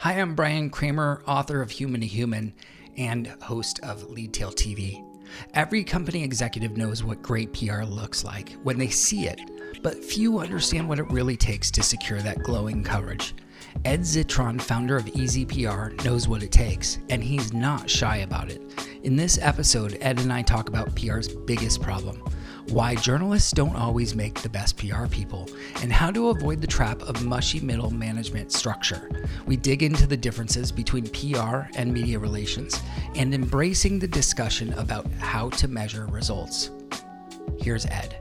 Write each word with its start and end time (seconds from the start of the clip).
Hi, 0.00 0.14
I'm 0.14 0.34
Bryan 0.34 0.70
Kramer, 0.70 1.22
author 1.26 1.60
of 1.60 1.70
Human 1.70 2.00
to 2.00 2.06
Human 2.06 2.54
and 2.96 3.26
host 3.42 3.80
of 3.80 4.08
Lead 4.08 4.32
Tail 4.32 4.50
TV. 4.50 5.04
Every 5.52 5.84
company 5.84 6.24
executive 6.24 6.74
knows 6.74 7.04
what 7.04 7.20
great 7.20 7.52
PR 7.52 7.82
looks 7.82 8.24
like 8.24 8.52
when 8.62 8.78
they 8.78 8.88
see 8.88 9.26
it, 9.26 9.42
but 9.82 10.02
few 10.02 10.38
understand 10.38 10.88
what 10.88 11.00
it 11.00 11.10
really 11.10 11.36
takes 11.36 11.70
to 11.72 11.82
secure 11.82 12.20
that 12.20 12.42
glowing 12.42 12.82
coverage. 12.82 13.34
Ed 13.84 14.00
Zitron, 14.00 14.58
founder 14.58 14.96
of 14.96 15.04
EZPR, 15.04 16.02
knows 16.02 16.26
what 16.26 16.42
it 16.42 16.50
takes, 16.50 16.96
and 17.10 17.22
he's 17.22 17.52
not 17.52 17.90
shy 17.90 18.16
about 18.16 18.50
it. 18.50 18.62
In 19.02 19.16
this 19.16 19.36
episode, 19.36 19.98
Ed 20.00 20.18
and 20.20 20.32
I 20.32 20.40
talk 20.40 20.70
about 20.70 20.96
PR's 20.96 21.28
biggest 21.28 21.82
problem 21.82 22.22
why 22.70 22.94
journalists 22.94 23.50
don't 23.50 23.74
always 23.74 24.14
make 24.14 24.40
the 24.40 24.48
best 24.48 24.76
PR 24.78 25.06
people, 25.06 25.48
and 25.82 25.92
how 25.92 26.10
to 26.10 26.28
avoid 26.28 26.60
the 26.60 26.66
trap 26.66 27.02
of 27.02 27.24
mushy 27.24 27.60
middle 27.60 27.90
management 27.90 28.52
structure. 28.52 29.10
We 29.46 29.56
dig 29.56 29.82
into 29.82 30.06
the 30.06 30.16
differences 30.16 30.70
between 30.70 31.08
PR 31.08 31.68
and 31.76 31.92
media 31.92 32.18
relations 32.18 32.80
and 33.16 33.34
embracing 33.34 33.98
the 33.98 34.08
discussion 34.08 34.72
about 34.74 35.10
how 35.18 35.50
to 35.50 35.68
measure 35.68 36.06
results. 36.06 36.70
Here's 37.58 37.86
Ed. 37.86 38.16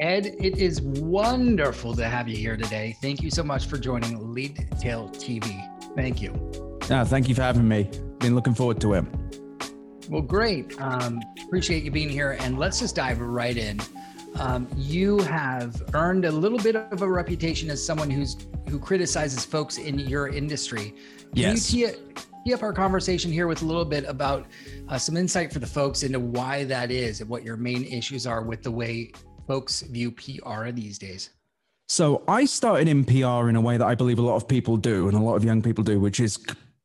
Ed, 0.00 0.26
it 0.38 0.58
is 0.58 0.82
wonderful 0.82 1.94
to 1.94 2.04
have 2.04 2.28
you 2.28 2.36
here 2.36 2.56
today. 2.56 2.94
Thank 3.00 3.22
you 3.22 3.30
so 3.30 3.42
much 3.42 3.66
for 3.66 3.78
joining 3.78 4.34
Lead 4.34 4.68
Tail 4.78 5.08
TV. 5.08 5.66
Thank 5.94 6.20
you. 6.20 6.32
Uh, 6.90 7.04
thank 7.04 7.28
you 7.28 7.34
for 7.34 7.42
having 7.42 7.66
me. 7.66 7.88
Been 8.18 8.34
looking 8.34 8.54
forward 8.54 8.80
to 8.82 8.94
it. 8.94 9.04
Well, 10.08 10.22
great. 10.22 10.78
Um, 10.80 11.20
appreciate 11.46 11.84
you 11.84 11.90
being 11.90 12.08
here. 12.08 12.36
And 12.40 12.58
let's 12.58 12.80
just 12.80 12.96
dive 12.96 13.20
right 13.20 13.56
in. 13.56 13.80
Um, 14.36 14.68
you 14.76 15.18
have 15.20 15.80
earned 15.94 16.24
a 16.24 16.30
little 16.30 16.58
bit 16.58 16.76
of 16.76 17.02
a 17.02 17.08
reputation 17.08 17.70
as 17.70 17.84
someone 17.84 18.10
who's 18.10 18.36
who 18.68 18.78
criticizes 18.78 19.44
folks 19.44 19.78
in 19.78 19.98
your 19.98 20.28
industry. 20.28 20.94
Can 21.34 21.54
yes. 21.54 21.72
you 21.72 21.88
tee, 21.88 21.94
tee 22.44 22.54
up 22.54 22.62
our 22.62 22.72
conversation 22.72 23.30
here 23.30 23.46
with 23.46 23.62
a 23.62 23.64
little 23.64 23.84
bit 23.84 24.04
about 24.06 24.46
uh, 24.88 24.98
some 24.98 25.16
insight 25.16 25.52
for 25.52 25.58
the 25.58 25.66
folks 25.66 26.02
into 26.02 26.18
why 26.18 26.64
that 26.64 26.90
is 26.90 27.20
and 27.20 27.30
what 27.30 27.44
your 27.44 27.56
main 27.56 27.84
issues 27.84 28.26
are 28.26 28.42
with 28.42 28.62
the 28.62 28.70
way 28.70 29.12
folks 29.46 29.82
view 29.82 30.10
PR 30.10 30.70
these 30.70 30.98
days? 30.98 31.30
So 31.86 32.24
I 32.26 32.46
started 32.46 32.88
in 32.88 33.04
PR 33.04 33.48
in 33.48 33.56
a 33.56 33.60
way 33.60 33.76
that 33.76 33.86
I 33.86 33.94
believe 33.94 34.18
a 34.18 34.22
lot 34.22 34.36
of 34.36 34.48
people 34.48 34.76
do 34.76 35.06
and 35.06 35.16
a 35.16 35.20
lot 35.20 35.36
of 35.36 35.44
young 35.44 35.62
people 35.62 35.84
do, 35.84 36.00
which 36.00 36.18
is 36.18 36.38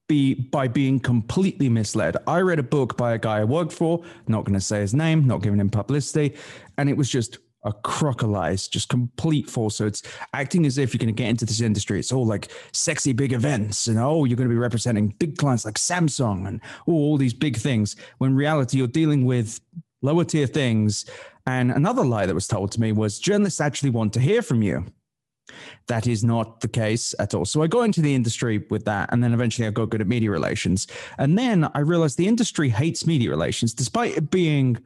be 0.10 0.34
by 0.34 0.68
being 0.68 1.00
completely 1.00 1.70
misled. 1.70 2.18
I 2.28 2.42
read 2.42 2.60
a 2.60 2.64
book 2.64 2.98
by 2.98 3.14
a 3.14 3.18
guy 3.18 3.38
I 3.40 3.44
worked 3.46 3.72
for, 3.72 4.04
not 4.28 4.44
going 4.44 4.56
to 4.56 4.62
say 4.62 4.82
his 4.82 4.94
name, 4.94 5.26
not 5.26 5.42
giving 5.42 5.62
him 5.62 5.70
publicity, 5.70 6.36
and 6.78 6.90
it 6.90 6.98
was 6.98 7.10
just 7.10 7.38
a 7.64 7.72
crock 7.72 8.24
of 8.24 8.30
lies, 8.30 8.68
just 8.68 8.90
complete 8.90 9.50
falsehoods, 9.50 10.04
acting 10.34 10.66
as 10.66 10.78
if 10.78 10.94
you're 10.94 11.00
going 11.00 11.14
to 11.14 11.24
get 11.24 11.30
into 11.30 11.46
this 11.46 11.62
industry. 11.62 12.00
It's 12.00 12.12
all 12.12 12.26
like 12.26 12.52
sexy 12.74 13.14
big 13.14 13.32
events, 13.32 13.88
and 13.88 13.98
oh, 13.98 14.26
you're 14.26 14.38
going 14.38 14.50
to 14.50 14.54
be 14.54 14.60
representing 14.60 15.16
big 15.20 15.38
clients 15.38 15.64
like 15.64 15.76
Samsung 15.76 16.48
and 16.48 16.62
oh, 16.88 16.94
all 16.94 17.18
these 17.18 17.34
big 17.34 17.56
things. 17.56 17.96
When 18.18 18.36
reality, 18.36 18.78
you're 18.78 18.88
dealing 18.88 19.24
with 19.26 19.62
lower 20.02 20.26
tier 20.26 20.48
things. 20.48 21.06
And 21.46 21.72
another 21.72 22.06
lie 22.06 22.26
that 22.26 22.36
was 22.36 22.48
told 22.48 22.72
to 22.74 22.82
me 22.82 22.92
was 22.92 23.20
journalists 23.20 23.60
actually 23.60 23.90
want 23.90 24.14
to 24.14 24.20
hear 24.20 24.42
from 24.42 24.62
you. 24.62 24.86
That 25.88 26.08
is 26.08 26.24
not 26.24 26.62
the 26.62 26.68
case 26.68 27.16
at 27.20 27.34
all. 27.34 27.46
So 27.46 27.62
I 27.62 27.68
got 27.68 27.82
into 27.82 28.02
the 28.02 28.16
industry 28.16 28.66
with 28.70 28.86
that, 28.86 29.10
and 29.12 29.24
then 29.24 29.34
eventually 29.34 29.68
I 29.68 29.72
got 29.72 29.90
good 29.90 30.02
at 30.02 30.08
media 30.08 30.32
relations. 30.32 30.88
And 31.18 31.38
then 31.38 31.70
I 31.74 31.80
realized 31.80 32.18
the 32.18 32.28
industry 32.28 32.70
hates 32.70 33.08
media 33.08 33.30
relations, 33.30 33.74
despite 33.74 34.18
it 34.18 34.32
being 34.32 34.78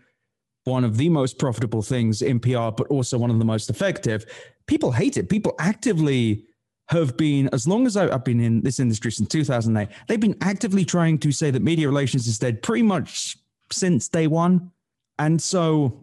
one 0.65 0.83
of 0.83 0.97
the 0.97 1.09
most 1.09 1.39
profitable 1.39 1.81
things 1.81 2.21
in 2.21 2.39
PR, 2.39 2.71
but 2.75 2.87
also 2.87 3.17
one 3.17 3.29
of 3.29 3.39
the 3.39 3.45
most 3.45 3.69
effective. 3.69 4.25
People 4.65 4.91
hate 4.91 5.17
it. 5.17 5.29
People 5.29 5.55
actively 5.59 6.45
have 6.87 7.17
been, 7.17 7.49
as 7.53 7.67
long 7.67 7.85
as 7.85 7.97
I've 7.97 8.23
been 8.23 8.39
in 8.39 8.61
this 8.61 8.79
industry 8.79 9.11
since 9.11 9.29
2008, 9.29 9.89
they've 10.07 10.19
been 10.19 10.37
actively 10.41 10.85
trying 10.85 11.17
to 11.19 11.31
say 11.31 11.51
that 11.51 11.61
media 11.61 11.87
relations 11.87 12.27
is 12.27 12.39
dead 12.39 12.61
pretty 12.61 12.83
much 12.83 13.37
since 13.71 14.07
day 14.07 14.27
one. 14.27 14.71
And 15.19 15.41
so 15.41 16.02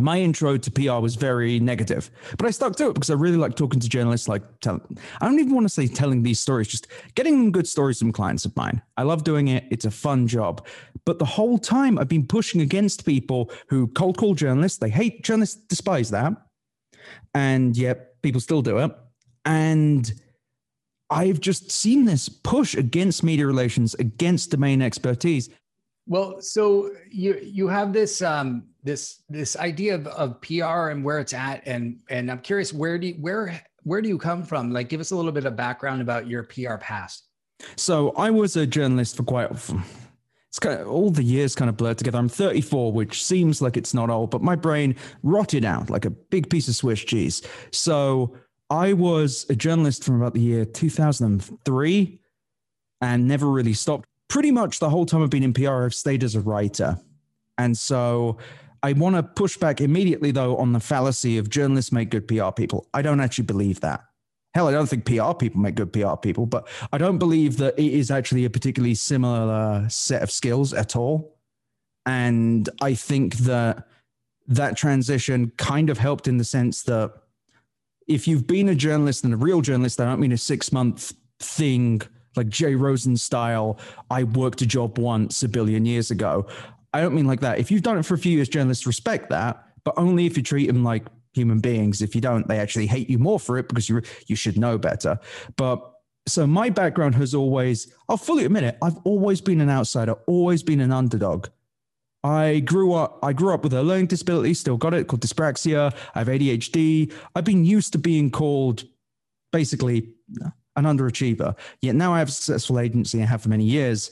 my 0.00 0.20
intro 0.20 0.56
to 0.56 0.70
PR 0.70 1.00
was 1.00 1.16
very 1.16 1.60
negative, 1.60 2.10
but 2.36 2.46
I 2.46 2.50
stuck 2.50 2.76
to 2.76 2.88
it 2.88 2.94
because 2.94 3.10
I 3.10 3.14
really 3.14 3.36
like 3.36 3.56
talking 3.56 3.80
to 3.80 3.88
journalists. 3.88 4.28
Like, 4.28 4.42
tell, 4.60 4.80
I 5.20 5.26
don't 5.26 5.38
even 5.38 5.54
want 5.54 5.64
to 5.64 5.72
say 5.72 5.86
telling 5.86 6.22
these 6.22 6.40
stories, 6.40 6.68
just 6.68 6.86
getting 7.14 7.52
good 7.52 7.66
stories 7.66 7.98
from 7.98 8.12
clients 8.12 8.44
of 8.44 8.56
mine. 8.56 8.82
I 8.96 9.02
love 9.02 9.24
doing 9.24 9.48
it. 9.48 9.64
It's 9.70 9.84
a 9.84 9.90
fun 9.90 10.26
job. 10.26 10.66
But 11.04 11.18
the 11.18 11.24
whole 11.24 11.58
time 11.58 11.98
I've 11.98 12.08
been 12.08 12.26
pushing 12.26 12.60
against 12.60 13.06
people 13.06 13.50
who 13.68 13.88
cold 13.88 14.18
call 14.18 14.34
journalists. 14.34 14.78
They 14.78 14.90
hate 14.90 15.24
journalists, 15.24 15.56
despise 15.68 16.10
that. 16.10 16.34
And 17.34 17.76
yet 17.76 18.20
people 18.22 18.40
still 18.40 18.62
do 18.62 18.78
it. 18.78 18.92
And 19.44 20.12
I've 21.10 21.40
just 21.40 21.70
seen 21.70 22.04
this 22.04 22.28
push 22.28 22.74
against 22.74 23.22
media 23.22 23.46
relations, 23.46 23.94
against 23.94 24.50
domain 24.50 24.82
expertise. 24.82 25.48
Well, 26.06 26.40
so 26.40 26.90
you 27.10 27.38
you 27.42 27.68
have 27.68 27.92
this 27.92 28.22
um, 28.22 28.64
this 28.88 29.22
this 29.28 29.54
idea 29.56 29.94
of, 29.94 30.06
of 30.08 30.40
PR 30.40 30.88
and 30.88 31.04
where 31.04 31.18
it's 31.18 31.34
at, 31.34 31.62
and 31.66 32.00
and 32.08 32.30
I'm 32.30 32.40
curious 32.40 32.72
where 32.72 32.98
do 32.98 33.08
you, 33.08 33.14
where 33.14 33.62
where 33.82 34.00
do 34.00 34.08
you 34.08 34.18
come 34.18 34.42
from? 34.42 34.72
Like, 34.72 34.88
give 34.88 35.00
us 35.00 35.10
a 35.10 35.16
little 35.16 35.32
bit 35.32 35.44
of 35.44 35.54
background 35.56 36.00
about 36.00 36.26
your 36.26 36.42
PR 36.42 36.76
past. 36.76 37.28
So 37.76 38.10
I 38.16 38.30
was 38.30 38.56
a 38.56 38.66
journalist 38.66 39.16
for 39.16 39.24
quite. 39.24 39.50
It's 39.50 40.58
kind 40.58 40.80
of 40.80 40.88
all 40.88 41.10
the 41.10 41.22
years 41.22 41.54
kind 41.54 41.68
of 41.68 41.76
blurred 41.76 41.98
together. 41.98 42.16
I'm 42.16 42.28
34, 42.28 42.90
which 42.90 43.22
seems 43.22 43.60
like 43.60 43.76
it's 43.76 43.92
not 43.92 44.08
old, 44.08 44.30
but 44.30 44.42
my 44.42 44.56
brain 44.56 44.96
rotted 45.22 45.64
out 45.64 45.90
like 45.90 46.06
a 46.06 46.10
big 46.10 46.48
piece 46.48 46.68
of 46.68 46.74
Swiss 46.74 47.00
cheese. 47.00 47.42
So 47.70 48.34
I 48.70 48.94
was 48.94 49.44
a 49.50 49.54
journalist 49.54 50.04
from 50.04 50.16
about 50.16 50.32
the 50.32 50.40
year 50.40 50.64
2003 50.64 52.20
and 53.02 53.28
never 53.28 53.46
really 53.50 53.74
stopped 53.74 54.08
pretty 54.28 54.50
much 54.50 54.78
the 54.78 54.88
whole 54.88 55.04
time 55.04 55.22
I've 55.22 55.30
been 55.30 55.42
in 55.42 55.52
PR, 55.52 55.84
I've 55.84 55.94
stayed 55.94 56.24
as 56.24 56.34
a 56.34 56.40
writer. 56.40 56.98
And 57.58 57.76
so 57.76 58.38
I 58.82 58.92
want 58.92 59.16
to 59.16 59.22
push 59.22 59.56
back 59.56 59.80
immediately, 59.80 60.30
though, 60.30 60.56
on 60.56 60.72
the 60.72 60.80
fallacy 60.80 61.38
of 61.38 61.48
journalists 61.50 61.92
make 61.92 62.10
good 62.10 62.28
PR 62.28 62.50
people. 62.50 62.86
I 62.94 63.02
don't 63.02 63.20
actually 63.20 63.44
believe 63.44 63.80
that. 63.80 64.04
Hell, 64.54 64.68
I 64.68 64.72
don't 64.72 64.88
think 64.88 65.04
PR 65.04 65.34
people 65.34 65.60
make 65.60 65.74
good 65.74 65.92
PR 65.92 66.16
people, 66.16 66.46
but 66.46 66.66
I 66.92 66.98
don't 66.98 67.18
believe 67.18 67.58
that 67.58 67.78
it 67.78 67.92
is 67.92 68.10
actually 68.10 68.44
a 68.44 68.50
particularly 68.50 68.94
similar 68.94 69.52
uh, 69.52 69.88
set 69.88 70.22
of 70.22 70.30
skills 70.30 70.72
at 70.72 70.96
all. 70.96 71.36
And 72.06 72.68
I 72.80 72.94
think 72.94 73.36
that 73.38 73.86
that 74.46 74.76
transition 74.76 75.52
kind 75.58 75.90
of 75.90 75.98
helped 75.98 76.26
in 76.26 76.38
the 76.38 76.44
sense 76.44 76.82
that 76.84 77.12
if 78.06 78.26
you've 78.26 78.46
been 78.46 78.70
a 78.70 78.74
journalist 78.74 79.24
and 79.24 79.34
a 79.34 79.36
real 79.36 79.60
journalist, 79.60 80.00
I 80.00 80.06
don't 80.06 80.20
mean 80.20 80.32
a 80.32 80.38
six 80.38 80.72
month 80.72 81.12
thing 81.38 82.00
like 82.36 82.48
Jay 82.48 82.74
Rosen 82.74 83.16
style, 83.16 83.78
I 84.10 84.22
worked 84.22 84.62
a 84.62 84.66
job 84.66 84.98
once 84.98 85.42
a 85.42 85.48
billion 85.48 85.84
years 85.84 86.10
ago. 86.10 86.46
I 86.92 87.00
don't 87.00 87.14
mean 87.14 87.26
like 87.26 87.40
that. 87.40 87.58
If 87.58 87.70
you've 87.70 87.82
done 87.82 87.98
it 87.98 88.04
for 88.04 88.14
a 88.14 88.18
few 88.18 88.32
years, 88.32 88.48
journalists 88.48 88.86
respect 88.86 89.30
that, 89.30 89.62
but 89.84 89.94
only 89.96 90.26
if 90.26 90.36
you 90.36 90.42
treat 90.42 90.66
them 90.66 90.82
like 90.82 91.04
human 91.32 91.60
beings. 91.60 92.02
If 92.02 92.14
you 92.14 92.20
don't, 92.20 92.46
they 92.48 92.58
actually 92.58 92.86
hate 92.86 93.08
you 93.10 93.18
more 93.18 93.38
for 93.38 93.58
it 93.58 93.68
because 93.68 93.88
you 93.88 94.02
you 94.26 94.36
should 94.36 94.58
know 94.58 94.78
better. 94.78 95.18
But 95.56 95.92
so 96.26 96.46
my 96.46 96.70
background 96.70 97.14
has 97.16 97.34
always, 97.34 97.92
I'll 98.08 98.16
fully 98.16 98.44
admit 98.44 98.64
it, 98.64 98.78
I've 98.82 98.98
always 99.04 99.40
been 99.40 99.60
an 99.60 99.70
outsider, 99.70 100.12
always 100.26 100.62
been 100.62 100.80
an 100.80 100.92
underdog. 100.92 101.48
I 102.24 102.60
grew 102.60 102.94
up 102.94 103.18
I 103.22 103.32
grew 103.32 103.54
up 103.54 103.62
with 103.62 103.72
a 103.72 103.82
learning 103.82 104.08
disability, 104.08 104.54
still 104.54 104.76
got 104.76 104.94
it, 104.94 105.06
called 105.06 105.22
dyspraxia. 105.22 105.94
I 106.14 106.18
have 106.18 106.28
ADHD. 106.28 107.12
I've 107.34 107.44
been 107.44 107.64
used 107.64 107.92
to 107.92 107.98
being 107.98 108.30
called 108.30 108.84
basically 109.52 110.10
an 110.76 110.84
underachiever. 110.84 111.56
Yet 111.80 111.94
now 111.94 112.12
I 112.12 112.18
have 112.18 112.28
a 112.28 112.32
successful 112.32 112.80
agency 112.80 113.22
I 113.22 113.26
have 113.26 113.42
for 113.42 113.48
many 113.48 113.64
years. 113.64 114.10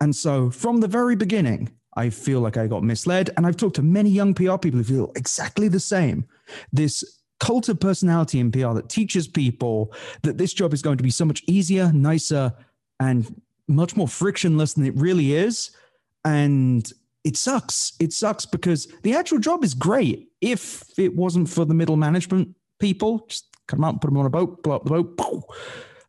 And 0.00 0.14
so 0.14 0.50
from 0.50 0.80
the 0.80 0.88
very 0.88 1.16
beginning, 1.16 1.70
I 1.98 2.10
feel 2.10 2.40
like 2.40 2.56
I 2.56 2.68
got 2.68 2.84
misled. 2.84 3.30
And 3.36 3.46
I've 3.46 3.56
talked 3.56 3.76
to 3.76 3.82
many 3.82 4.08
young 4.08 4.32
PR 4.32 4.56
people 4.56 4.78
who 4.78 4.84
feel 4.84 5.12
exactly 5.16 5.66
the 5.66 5.80
same. 5.80 6.26
This 6.72 7.20
cult 7.40 7.68
of 7.68 7.80
personality 7.80 8.38
in 8.38 8.52
PR 8.52 8.72
that 8.74 8.88
teaches 8.88 9.26
people 9.26 9.92
that 10.22 10.38
this 10.38 10.52
job 10.52 10.72
is 10.72 10.80
going 10.80 10.96
to 10.96 11.02
be 11.02 11.10
so 11.10 11.24
much 11.24 11.42
easier, 11.46 11.92
nicer, 11.92 12.52
and 13.00 13.40
much 13.66 13.96
more 13.96 14.08
frictionless 14.08 14.74
than 14.74 14.86
it 14.86 14.94
really 14.96 15.34
is. 15.34 15.72
And 16.24 16.90
it 17.24 17.36
sucks. 17.36 17.94
It 17.98 18.12
sucks 18.12 18.46
because 18.46 18.86
the 19.02 19.14
actual 19.14 19.38
job 19.38 19.64
is 19.64 19.74
great 19.74 20.28
if 20.40 20.84
it 20.98 21.14
wasn't 21.16 21.48
for 21.48 21.64
the 21.64 21.74
middle 21.74 21.96
management 21.96 22.54
people. 22.78 23.26
Just 23.28 23.46
come 23.66 23.84
out 23.84 24.00
put 24.00 24.08
them 24.08 24.18
on 24.18 24.26
a 24.26 24.30
boat, 24.30 24.62
blow 24.62 24.76
up 24.76 24.84
the 24.84 25.02
boat. 25.02 25.44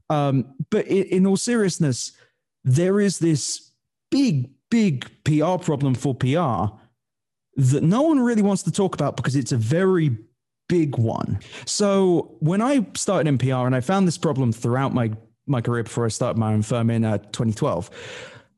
Um, 0.10 0.56
but 0.69 0.88
in 0.88 1.25
all 1.25 1.38
seriousness, 1.38 2.13
there 2.63 3.00
is 3.00 3.19
this 3.19 3.72
big, 4.12 4.50
big 4.69 5.10
PR 5.24 5.57
problem 5.57 5.95
for 5.95 6.13
PR 6.16 6.74
that 7.56 7.83
no 7.83 8.01
one 8.04 8.19
really 8.19 8.42
wants 8.42 8.63
to 8.63 8.71
talk 8.71 8.94
about 8.94 9.18
because 9.18 9.36
it's 9.36 9.51
a 9.51 9.57
very 9.57 10.18
big 10.69 10.98
one. 10.98 11.39
So 11.66 12.36
when 12.39 12.62
I 12.62 12.86
started 12.95 13.27
in 13.27 13.38
PR 13.38 13.66
and 13.66 13.75
I 13.75 13.81
found 13.81 14.07
this 14.07 14.18
problem 14.18 14.51
throughout 14.51 14.94
my 14.94 15.12
my 15.48 15.62
career 15.62 15.83
before 15.83 16.06
I 16.06 16.10
started 16.10 16.38
my 16.38 16.54
own 16.54 16.62
firm 16.62 16.92
in 16.92 17.04
uh, 17.04 17.18
2012 17.18 17.89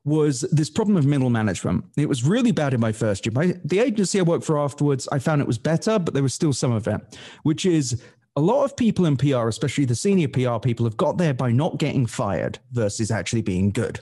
was 0.03 0.41
this 0.51 0.69
problem 0.69 0.97
of 0.97 1.05
middle 1.05 1.29
management. 1.29 1.85
It 1.95 2.09
was 2.09 2.23
really 2.23 2.51
bad 2.51 2.73
in 2.73 2.79
my 2.79 2.91
first 2.91 3.25
year. 3.25 3.31
My, 3.33 3.53
the 3.63 3.79
agency 3.79 4.19
I 4.19 4.23
worked 4.23 4.43
for 4.43 4.59
afterwards, 4.59 5.07
I 5.11 5.19
found 5.19 5.41
it 5.41 5.47
was 5.47 5.59
better, 5.59 5.99
but 5.99 6.13
there 6.13 6.23
was 6.23 6.33
still 6.33 6.53
some 6.53 6.71
of 6.71 6.87
it, 6.87 6.99
which 7.43 7.65
is 7.65 8.01
a 8.35 8.41
lot 8.41 8.63
of 8.63 8.75
people 8.75 9.05
in 9.05 9.15
PR, 9.15 9.47
especially 9.47 9.85
the 9.85 9.95
senior 9.95 10.27
PR 10.27 10.57
people, 10.57 10.85
have 10.85 10.97
got 10.97 11.17
there 11.17 11.33
by 11.33 11.51
not 11.51 11.77
getting 11.77 12.05
fired 12.05 12.59
versus 12.71 13.11
actually 13.11 13.41
being 13.41 13.69
good. 13.71 13.99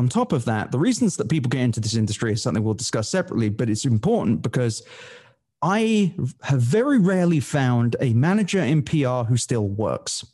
On 0.00 0.08
top 0.08 0.32
of 0.32 0.46
that, 0.46 0.72
the 0.72 0.78
reasons 0.78 1.18
that 1.18 1.28
people 1.28 1.50
get 1.50 1.60
into 1.60 1.78
this 1.78 1.94
industry 1.94 2.32
is 2.32 2.40
something 2.40 2.64
we'll 2.64 2.72
discuss 2.72 3.10
separately, 3.10 3.50
but 3.50 3.68
it's 3.68 3.84
important 3.84 4.40
because 4.40 4.82
I 5.60 6.14
have 6.40 6.62
very 6.62 6.98
rarely 6.98 7.38
found 7.38 7.96
a 8.00 8.14
manager 8.14 8.60
in 8.60 8.82
PR 8.82 9.24
who 9.28 9.36
still 9.36 9.68
works. 9.68 10.24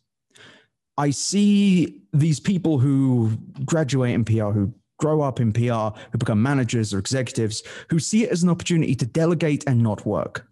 I 0.96 1.10
see 1.10 2.00
these 2.12 2.38
people 2.38 2.78
who 2.78 3.36
graduate 3.64 4.14
in 4.14 4.24
PR, 4.24 4.52
who 4.52 4.72
grow 5.00 5.20
up 5.20 5.40
in 5.40 5.52
PR, 5.52 5.98
who 6.12 6.18
become 6.18 6.40
managers 6.40 6.94
or 6.94 7.00
executives, 7.00 7.64
who 7.90 7.98
see 7.98 8.22
it 8.22 8.30
as 8.30 8.44
an 8.44 8.48
opportunity 8.50 8.94
to 8.94 9.04
delegate 9.04 9.64
and 9.66 9.82
not 9.82 10.06
work. 10.06 10.46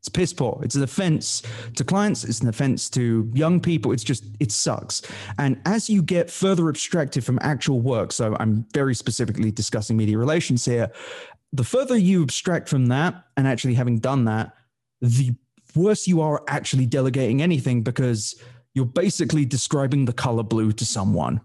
It's 0.00 0.08
piss 0.08 0.32
poor. 0.32 0.58
It's 0.62 0.76
an 0.76 0.82
offense 0.82 1.42
to 1.76 1.84
clients. 1.84 2.24
It's 2.24 2.40
an 2.40 2.48
offense 2.48 2.88
to 2.90 3.30
young 3.34 3.60
people. 3.60 3.92
It's 3.92 4.02
just, 4.02 4.24
it 4.40 4.50
sucks. 4.50 5.02
And 5.38 5.60
as 5.66 5.90
you 5.90 6.02
get 6.02 6.30
further 6.30 6.70
abstracted 6.70 7.22
from 7.22 7.38
actual 7.42 7.82
work, 7.82 8.10
so 8.12 8.34
I'm 8.40 8.64
very 8.72 8.94
specifically 8.94 9.50
discussing 9.50 9.98
media 9.98 10.16
relations 10.16 10.64
here, 10.64 10.90
the 11.52 11.64
further 11.64 11.98
you 11.98 12.22
abstract 12.22 12.66
from 12.66 12.86
that 12.86 13.26
and 13.36 13.46
actually 13.46 13.74
having 13.74 13.98
done 13.98 14.24
that, 14.24 14.54
the 15.02 15.34
worse 15.74 16.08
you 16.08 16.22
are 16.22 16.42
actually 16.48 16.86
delegating 16.86 17.42
anything 17.42 17.82
because 17.82 18.40
you're 18.72 18.86
basically 18.86 19.44
describing 19.44 20.06
the 20.06 20.14
color 20.14 20.42
blue 20.42 20.72
to 20.72 20.86
someone. 20.86 21.42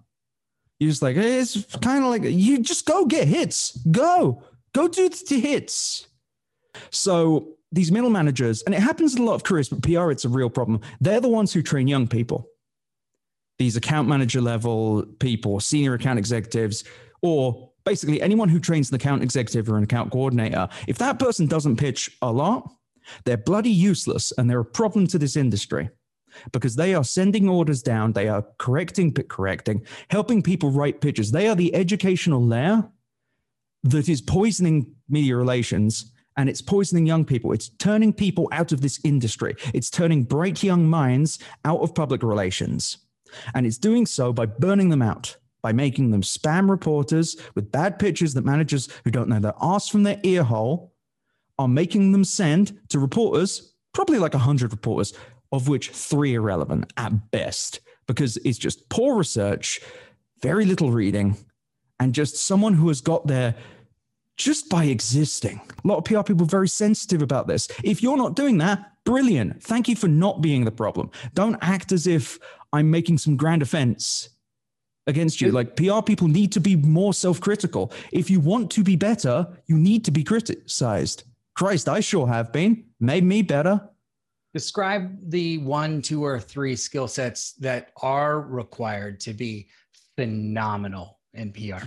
You're 0.80 0.92
just 0.92 1.02
like, 1.02 1.18
it's 1.18 1.66
kind 1.78 2.06
of 2.06 2.10
like 2.10 2.24
you 2.24 2.60
just 2.60 2.86
go 2.86 3.06
get 3.06 3.28
hits. 3.28 3.78
Go, 3.92 4.44
go 4.74 4.88
do 4.88 5.10
the 5.10 5.40
hits. 5.42 6.08
So 6.90 7.56
these 7.76 7.92
middle 7.92 8.10
managers, 8.10 8.64
and 8.64 8.74
it 8.74 8.80
happens 8.80 9.16
in 9.16 9.22
a 9.22 9.26
lot 9.26 9.36
of 9.36 9.44
careers, 9.44 9.68
but 9.68 9.84
PR, 9.84 10.10
it's 10.10 10.24
a 10.24 10.30
real 10.30 10.50
problem. 10.50 10.80
They're 11.02 11.20
the 11.20 11.30
ones 11.30 11.52
who 11.52 11.62
train 11.62 11.90
young 11.90 12.08
people. 12.08 12.48
These 13.60 13.76
account 13.76 14.08
manager 14.08 14.40
level 14.40 15.04
people, 15.20 15.60
senior 15.60 15.94
account 15.94 16.18
executives, 16.18 16.86
or 17.22 17.72
basically 17.84 18.22
anyone 18.22 18.48
who 18.48 18.62
trains 18.62 18.90
an 18.90 18.96
account 18.96 19.24
executive 19.24 19.70
or 19.70 19.78
an 19.78 19.84
account 19.84 20.12
coordinator. 20.12 20.70
If 20.88 20.98
that 21.00 21.20
person 21.20 21.48
doesn't 21.48 21.76
pitch 21.76 22.18
a 22.22 22.32
lot, 22.32 22.72
they're 23.26 23.38
bloody 23.38 23.72
useless 23.72 24.32
and 24.38 24.50
they're 24.50 24.62
a 24.62 24.66
problem 24.66 25.06
to 25.08 25.20
this 25.20 25.36
industry 25.36 25.90
because 26.54 26.78
they 26.78 26.96
are 26.96 27.04
sending 27.04 27.50
orders 27.50 27.82
down, 27.82 28.14
they 28.14 28.30
are 28.30 28.46
correcting, 28.58 29.14
correcting, 29.14 29.86
helping 30.10 30.42
people 30.42 30.72
write 30.72 31.02
pitches. 31.02 31.32
They 31.32 31.50
are 31.50 31.56
the 31.56 31.76
educational 31.76 32.44
layer 32.44 32.90
that 33.84 34.08
is 34.08 34.22
poisoning 34.22 34.96
media 35.10 35.36
relations 35.36 36.14
and 36.38 36.50
it's 36.50 36.62
poisoning 36.62 37.06
young 37.06 37.26
people. 37.26 37.52
It's 37.52 37.70
turning 37.70 38.14
people 38.14 38.50
out 38.52 38.72
of 38.72 38.82
this 38.82 39.00
industry. 39.04 39.56
It's 39.74 39.90
turning 39.90 40.24
bright 40.24 40.64
young 40.64 40.88
minds 40.88 41.40
out 41.64 41.82
of 41.82 41.96
public 41.96 42.24
relations. 42.24 42.98
And 43.54 43.66
it's 43.66 43.78
doing 43.78 44.06
so 44.06 44.34
by 44.34 44.46
burning 44.46 44.90
them 44.90 45.02
out, 45.02 45.38
by 45.62 45.72
making 45.72 46.12
them 46.12 46.22
spam 46.22 46.70
reporters 46.70 47.38
with 47.56 47.72
bad 47.72 48.00
pitches 48.00 48.34
that 48.34 48.46
managers 48.46 48.90
who 49.04 49.12
don't 49.12 49.30
know 49.30 49.40
their 49.40 49.54
ass 49.62 49.90
from 49.90 50.04
their 50.04 50.20
ear 50.24 50.44
hole 50.44 50.94
are 51.58 51.68
making 51.68 52.12
them 52.12 52.24
send 52.24 52.78
to 52.90 53.00
reporters, 53.00 53.74
probably 53.94 54.20
like 54.20 54.34
100 54.34 54.72
reporters, 54.72 55.14
of 55.52 55.68
which 55.68 55.90
three 55.90 56.36
are 56.36 56.42
relevant 56.42 56.92
at 56.98 57.32
best, 57.32 57.80
because 58.08 58.38
it's 58.38 58.58
just 58.58 58.90
poor 58.90 59.18
research, 59.18 59.80
very 60.42 60.66
little 60.66 60.92
reading, 60.92 61.38
and 62.00 62.14
just 62.14 62.36
someone 62.36 62.74
who 62.74 62.90
has 62.90 63.00
got 63.00 63.26
there 63.26 63.56
just 64.38 64.70
by 64.70 64.86
existing. 64.86 65.62
A 65.84 65.88
lot 65.88 65.98
of 65.98 66.04
PR 66.06 66.22
people 66.22 66.46
are 66.46 66.50
very 66.50 66.68
sensitive 66.68 67.22
about 67.22 67.48
this. 67.48 67.68
If 67.84 68.04
you're 68.04 68.18
not 68.18 68.36
doing 68.36 68.58
that, 68.60 68.92
brilliant. 69.06 69.64
Thank 69.64 69.88
you 69.88 69.96
for 69.96 70.08
not 70.08 70.42
being 70.42 70.66
the 70.66 70.72
problem. 70.72 71.12
Don't 71.34 71.58
act 71.62 71.92
as 71.92 72.08
if 72.08 72.40
I'm 72.74 72.92
making 72.92 73.20
some 73.20 73.38
grand 73.38 73.62
offense 73.62 74.30
against 75.08 75.42
you. 75.42 75.52
Like 75.52 75.76
PR 75.76 76.02
people 76.02 76.28
need 76.28 76.52
to 76.54 76.60
be 76.60 76.76
more 76.76 77.14
self 77.14 77.40
critical. 77.40 77.92
If 78.12 78.30
you 78.30 78.40
want 78.40 78.72
to 78.72 78.84
be 78.84 78.96
better, 78.96 79.48
you 79.68 79.78
need 79.78 80.04
to 80.06 80.12
be 80.12 80.24
criticized. 80.24 81.24
Christ, 81.56 81.88
I 81.88 82.02
sure 82.02 82.28
have 82.28 82.52
been. 82.52 82.86
Made 83.00 83.24
me 83.24 83.42
better. 83.42 83.90
Describe 84.54 85.18
the 85.30 85.58
one, 85.60 86.02
two, 86.02 86.24
or 86.24 86.40
three 86.40 86.76
skill 86.76 87.08
sets 87.08 87.54
that 87.54 87.92
are 88.02 88.42
required 88.42 89.20
to 89.22 89.34
be 89.34 89.68
phenomenal 90.18 91.20
in 91.34 91.52
PR. 91.52 91.86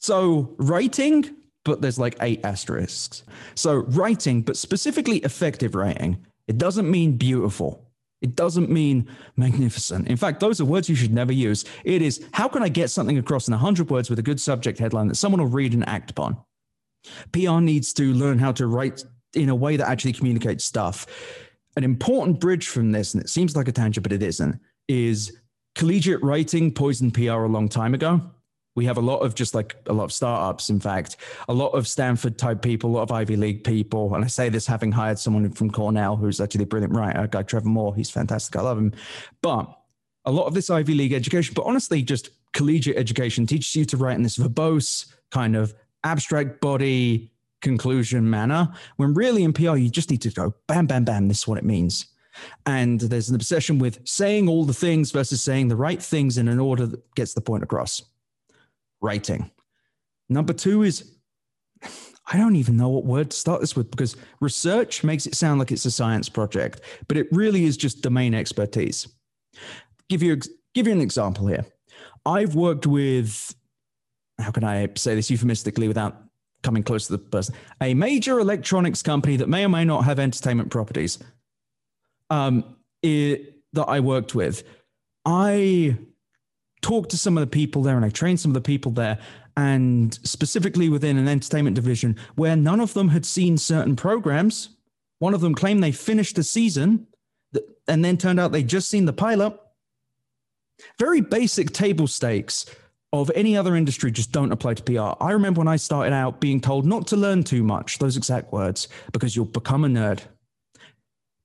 So, 0.00 0.54
writing, 0.58 1.34
but 1.64 1.80
there's 1.80 1.98
like 1.98 2.16
eight 2.20 2.44
asterisks. 2.44 3.22
So, 3.54 3.76
writing, 3.88 4.42
but 4.42 4.56
specifically 4.56 5.18
effective 5.18 5.74
writing, 5.74 6.24
it 6.46 6.58
doesn't 6.58 6.90
mean 6.90 7.16
beautiful. 7.16 7.90
It 8.20 8.36
doesn't 8.36 8.70
mean 8.70 9.08
magnificent. 9.36 10.08
In 10.08 10.16
fact, 10.16 10.40
those 10.40 10.60
are 10.60 10.64
words 10.64 10.88
you 10.88 10.94
should 10.94 11.12
never 11.12 11.32
use. 11.32 11.64
It 11.84 12.00
is 12.00 12.24
how 12.32 12.48
can 12.48 12.62
I 12.62 12.68
get 12.68 12.90
something 12.90 13.18
across 13.18 13.48
in 13.48 13.52
100 13.52 13.90
words 13.90 14.08
with 14.08 14.18
a 14.18 14.22
good 14.22 14.40
subject 14.40 14.78
headline 14.78 15.08
that 15.08 15.16
someone 15.16 15.42
will 15.42 15.48
read 15.48 15.74
and 15.74 15.86
act 15.88 16.10
upon? 16.10 16.38
PR 17.32 17.60
needs 17.60 17.92
to 17.94 18.14
learn 18.14 18.38
how 18.38 18.52
to 18.52 18.66
write 18.66 19.04
in 19.34 19.48
a 19.48 19.54
way 19.54 19.76
that 19.76 19.88
actually 19.88 20.12
communicates 20.12 20.64
stuff. 20.64 21.06
An 21.76 21.84
important 21.84 22.40
bridge 22.40 22.68
from 22.68 22.92
this, 22.92 23.14
and 23.14 23.22
it 23.22 23.28
seems 23.28 23.56
like 23.56 23.68
a 23.68 23.72
tangent, 23.72 24.02
but 24.04 24.12
it 24.12 24.22
isn't, 24.22 24.58
is 24.88 25.36
collegiate 25.74 26.22
writing 26.22 26.72
poisoned 26.72 27.12
PR 27.14 27.32
a 27.32 27.48
long 27.48 27.68
time 27.68 27.94
ago 27.94 28.22
we 28.74 28.84
have 28.84 28.96
a 28.96 29.00
lot 29.00 29.18
of 29.18 29.34
just 29.34 29.54
like 29.54 29.76
a 29.86 29.92
lot 29.92 30.04
of 30.04 30.12
startups 30.12 30.68
in 30.70 30.80
fact 30.80 31.16
a 31.48 31.54
lot 31.54 31.70
of 31.70 31.86
stanford 31.86 32.38
type 32.38 32.62
people 32.62 32.90
a 32.90 32.94
lot 32.94 33.02
of 33.02 33.12
ivy 33.12 33.36
league 33.36 33.64
people 33.64 34.14
and 34.14 34.24
i 34.24 34.26
say 34.26 34.48
this 34.48 34.66
having 34.66 34.92
hired 34.92 35.18
someone 35.18 35.50
from 35.50 35.70
cornell 35.70 36.16
who's 36.16 36.40
actually 36.40 36.64
a 36.64 36.66
brilliant 36.66 36.94
writer 36.94 37.20
a 37.20 37.28
guy 37.28 37.42
trevor 37.42 37.68
moore 37.68 37.94
he's 37.94 38.10
fantastic 38.10 38.56
i 38.56 38.60
love 38.60 38.78
him. 38.78 38.92
But 39.42 39.70
a 40.24 40.32
lot 40.32 40.46
of 40.46 40.54
this 40.54 40.70
ivy 40.70 40.94
league 40.94 41.12
education 41.12 41.54
but 41.54 41.64
honestly 41.64 42.02
just 42.02 42.30
collegiate 42.52 42.96
education 42.96 43.46
teaches 43.46 43.74
you 43.76 43.84
to 43.84 43.96
write 43.96 44.16
in 44.16 44.22
this 44.22 44.38
verbose 44.38 45.12
kind 45.30 45.56
of 45.56 45.74
abstract 46.04 46.60
body 46.60 47.30
conclusion 47.60 48.28
manner 48.28 48.72
when 48.96 49.14
really 49.14 49.42
in 49.42 49.52
pr 49.52 49.76
you 49.76 49.88
just 49.88 50.10
need 50.10 50.20
to 50.20 50.30
go 50.30 50.54
bam 50.66 50.86
bam 50.86 51.04
bam 51.04 51.28
this 51.28 51.38
is 51.38 51.48
what 51.48 51.58
it 51.58 51.64
means. 51.64 52.06
And 52.66 53.00
there's 53.00 53.28
an 53.28 53.36
obsession 53.36 53.78
with 53.78 54.00
saying 54.04 54.48
all 54.48 54.64
the 54.64 54.74
things 54.74 55.12
versus 55.12 55.40
saying 55.40 55.68
the 55.68 55.76
right 55.76 56.02
things 56.02 56.36
in 56.36 56.48
an 56.48 56.58
order 56.58 56.84
that 56.84 57.14
gets 57.14 57.32
the 57.32 57.40
point 57.40 57.62
across 57.62 58.02
writing. 59.04 59.50
Number 60.28 60.52
two 60.52 60.82
is 60.82 61.12
I 62.32 62.38
don't 62.38 62.56
even 62.56 62.76
know 62.76 62.88
what 62.88 63.04
word 63.04 63.30
to 63.30 63.36
start 63.36 63.60
this 63.60 63.76
with 63.76 63.90
because 63.90 64.16
research 64.40 65.04
makes 65.04 65.26
it 65.26 65.34
sound 65.34 65.58
like 65.58 65.70
it's 65.70 65.84
a 65.84 65.90
science 65.90 66.28
project, 66.28 66.80
but 67.06 67.18
it 67.18 67.28
really 67.30 67.64
is 67.64 67.76
just 67.76 68.00
domain 68.00 68.34
expertise. 68.34 69.06
Give 70.08 70.22
you 70.22 70.40
give 70.74 70.86
you 70.86 70.92
an 70.92 71.02
example 71.02 71.46
here. 71.46 71.66
I've 72.24 72.54
worked 72.54 72.86
with 72.86 73.54
how 74.40 74.50
can 74.50 74.64
I 74.64 74.88
say 74.96 75.14
this 75.14 75.30
euphemistically 75.30 75.86
without 75.86 76.16
coming 76.62 76.82
close 76.82 77.06
to 77.06 77.12
the 77.12 77.18
person? 77.18 77.54
A 77.80 77.94
major 77.94 78.40
electronics 78.40 79.02
company 79.02 79.36
that 79.36 79.48
may 79.48 79.64
or 79.64 79.68
may 79.68 79.84
not 79.84 80.04
have 80.04 80.18
entertainment 80.18 80.70
properties. 80.70 81.18
Um, 82.30 82.76
it, 83.02 83.54
that 83.74 83.84
I 83.84 84.00
worked 84.00 84.34
with. 84.34 84.64
I 85.26 85.98
talked 86.84 87.10
to 87.10 87.16
some 87.16 87.38
of 87.38 87.40
the 87.40 87.46
people 87.46 87.82
there 87.82 87.96
and 87.96 88.04
I 88.04 88.10
trained 88.10 88.38
some 88.38 88.50
of 88.50 88.54
the 88.54 88.60
people 88.60 88.92
there, 88.92 89.18
and 89.56 90.12
specifically 90.22 90.90
within 90.90 91.16
an 91.16 91.28
entertainment 91.28 91.76
division 91.76 92.16
where 92.34 92.56
none 92.56 92.78
of 92.78 92.92
them 92.92 93.08
had 93.08 93.24
seen 93.24 93.56
certain 93.56 93.96
programs. 93.96 94.68
One 95.18 95.32
of 95.32 95.40
them 95.40 95.54
claimed 95.54 95.82
they 95.82 95.92
finished 95.92 96.36
the 96.36 96.42
season 96.42 97.06
and 97.88 98.04
then 98.04 98.18
turned 98.18 98.38
out 98.38 98.52
they'd 98.52 98.68
just 98.68 98.90
seen 98.90 99.06
the 99.06 99.14
pilot. 99.14 99.58
Very 100.98 101.22
basic 101.22 101.70
table 101.70 102.06
stakes 102.06 102.66
of 103.14 103.30
any 103.34 103.56
other 103.56 103.76
industry 103.76 104.10
just 104.10 104.32
don't 104.32 104.52
apply 104.52 104.74
to 104.74 104.82
PR. 104.82 105.24
I 105.24 105.30
remember 105.30 105.60
when 105.60 105.68
I 105.68 105.76
started 105.76 106.12
out 106.12 106.40
being 106.40 106.60
told 106.60 106.84
not 106.84 107.06
to 107.06 107.16
learn 107.16 107.44
too 107.44 107.62
much, 107.62 107.98
those 107.98 108.18
exact 108.18 108.52
words, 108.52 108.88
because 109.12 109.34
you'll 109.34 109.46
become 109.46 109.84
a 109.84 109.88
nerd. 109.88 110.20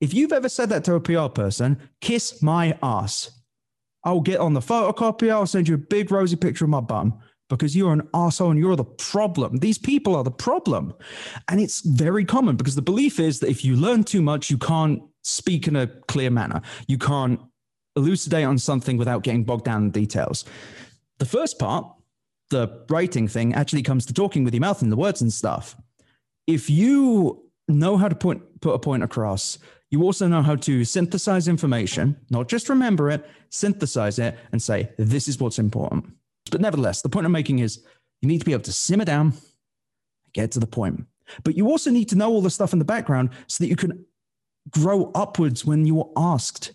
If 0.02 0.14
you've 0.14 0.34
ever 0.34 0.50
said 0.50 0.70
that 0.70 0.84
to 0.86 0.96
a 0.96 1.00
PR 1.00 1.28
person, 1.28 1.80
kiss 2.02 2.42
my 2.42 2.78
ass. 2.84 3.39
I'll 4.04 4.22
get 4.22 4.40
on 4.40 4.54
the 4.54 4.60
photocopy. 4.60 5.30
I'll 5.30 5.46
send 5.46 5.68
you 5.68 5.76
a 5.76 5.80
big 5.80 6.12
rosy 6.12 6.36
picture 6.36 6.66
of 6.66 6.70
my 6.70 6.82
bum 6.82 7.20
because 7.50 7.76
you're 7.76 7.94
an 7.94 8.08
asshole 8.14 8.52
and 8.52 8.60
you're 8.60 8.76
the 8.76 8.84
problem. 8.84 9.58
These 9.58 9.78
people 9.78 10.16
are 10.16 10.24
the 10.24 10.32
problem. 10.32 10.94
And 11.48 11.60
it's 11.60 11.82
very 11.82 12.24
common 12.24 12.56
because 12.56 12.76
the 12.76 12.82
belief 12.82 13.20
is 13.20 13.40
that 13.40 13.50
if 13.50 13.66
you 13.66 13.76
learn 13.76 14.04
too 14.04 14.22
much, 14.22 14.50
you 14.50 14.58
can't 14.58 15.02
speak 15.24 15.68
in 15.68 15.76
a 15.76 15.88
clear 15.88 16.30
manner. 16.30 16.62
You 16.88 16.98
can't 16.98 17.40
elucidate 17.96 18.46
on 18.46 18.58
something 18.58 18.98
without 18.98 19.24
getting 19.24 19.44
bogged 19.44 19.66
down 19.66 19.84
in 19.84 19.92
details. 19.92 20.46
The 21.18 21.26
first 21.26 21.60
part, 21.60 21.86
the 22.50 22.86
writing 22.90 23.28
thing, 23.28 23.54
actually 23.54 23.84
comes 23.84 24.06
to 24.06 24.14
talking 24.14 24.44
with 24.44 24.54
your 24.54 24.62
mouth 24.62 24.82
and 24.82 24.92
the 24.92 24.96
words 24.96 25.22
and 25.22 25.34
stuff. 25.34 25.76
If 26.48 26.70
you 26.70 27.44
know 27.68 27.98
how 27.98 28.08
to 28.08 28.16
point, 28.16 28.62
put 28.62 28.74
a 28.74 28.80
point 28.80 29.04
across, 29.04 29.60
you 29.92 30.04
also 30.04 30.28
know 30.28 30.42
how 30.42 30.56
to 30.56 30.86
synthesize 30.86 31.48
information, 31.48 32.16
not 32.30 32.48
just 32.48 32.70
remember 32.70 33.10
it, 33.10 33.28
synthesize 33.50 34.20
it 34.20 34.38
and 34.52 34.62
say, 34.62 34.90
this 34.98 35.28
is 35.28 35.40
what's 35.40 35.60
important. 35.60 36.06
But 36.52 36.62
nevertheless, 36.62 37.02
the 37.02 37.10
point 37.10 37.26
I'm 37.26 37.32
making 37.32 37.60
is 37.60 37.84
you 38.22 38.28
need 38.28 38.40
to 38.40 38.46
be 38.46 38.54
able 38.54 38.64
to 38.64 38.72
simmer 38.72 39.06
down, 39.06 39.34
get 40.34 40.52
to 40.52 40.60
the 40.60 40.68
point. 40.68 41.06
But 41.44 41.56
you 41.56 41.68
also 41.68 41.92
need 41.92 42.10
to 42.10 42.16
know 42.16 42.30
all 42.30 42.42
the 42.42 42.50
stuff 42.50 42.74
in 42.74 42.80
the 42.80 42.86
background 42.86 43.30
so 43.48 43.64
that 43.64 43.70
you 43.70 43.76
can 43.76 44.06
grow 44.70 45.12
upwards 45.16 45.66
when 45.66 45.86
you 45.86 46.02
are 46.02 46.10
asked. 46.34 46.74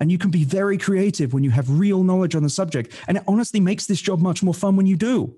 And 0.00 0.10
you 0.10 0.18
can 0.18 0.30
be 0.30 0.42
very 0.42 0.78
creative 0.78 1.32
when 1.32 1.44
you 1.44 1.50
have 1.50 1.70
real 1.70 2.02
knowledge 2.02 2.34
on 2.34 2.42
the 2.42 2.50
subject. 2.50 2.92
And 3.06 3.18
it 3.18 3.24
honestly 3.28 3.60
makes 3.60 3.86
this 3.86 4.00
job 4.00 4.20
much 4.20 4.42
more 4.42 4.54
fun 4.54 4.74
when 4.74 4.86
you 4.86 4.96
do. 4.96 5.36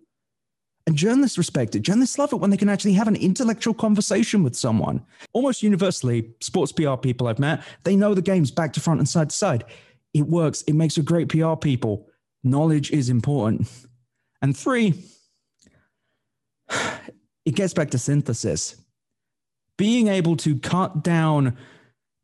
And 0.89 0.97
journalists 0.97 1.37
respect 1.37 1.77
it. 1.77 1.81
Journalists 1.81 2.17
love 2.17 2.33
it 2.33 2.37
when 2.37 2.49
they 2.49 2.57
can 2.57 2.71
actually 2.71 2.95
have 2.95 3.09
an 3.09 3.17
intellectual 3.17 3.75
conversation 3.75 4.43
with 4.43 4.57
someone. 4.57 5.05
Almost 5.35 5.63
universally, 5.63 6.31
sports 6.41 6.73
PR 6.73 6.95
people 6.95 7.27
I've 7.27 7.39
met, 7.39 7.63
they 7.85 7.95
know 7.95 8.15
the 8.15 8.23
games 8.23 8.51
back 8.51 8.73
to 8.73 8.81
front 8.81 8.99
and 8.99 9.07
side 9.07 9.29
to 9.29 9.37
side. 9.37 9.65
It 10.15 10.23
works. 10.23 10.63
It 10.63 10.73
makes 10.73 10.97
a 10.97 11.03
great 11.03 11.29
PR 11.29 11.57
people. 11.57 12.09
Knowledge 12.43 12.91
is 12.91 13.11
important. 13.11 13.71
And 14.41 14.57
three, 14.57 15.05
it 17.45 17.55
gets 17.55 17.75
back 17.75 17.91
to 17.91 17.99
synthesis. 17.99 18.75
Being 19.77 20.09
able 20.09 20.39
to 20.39 20.59
cut 20.59 21.05
down 21.05 21.59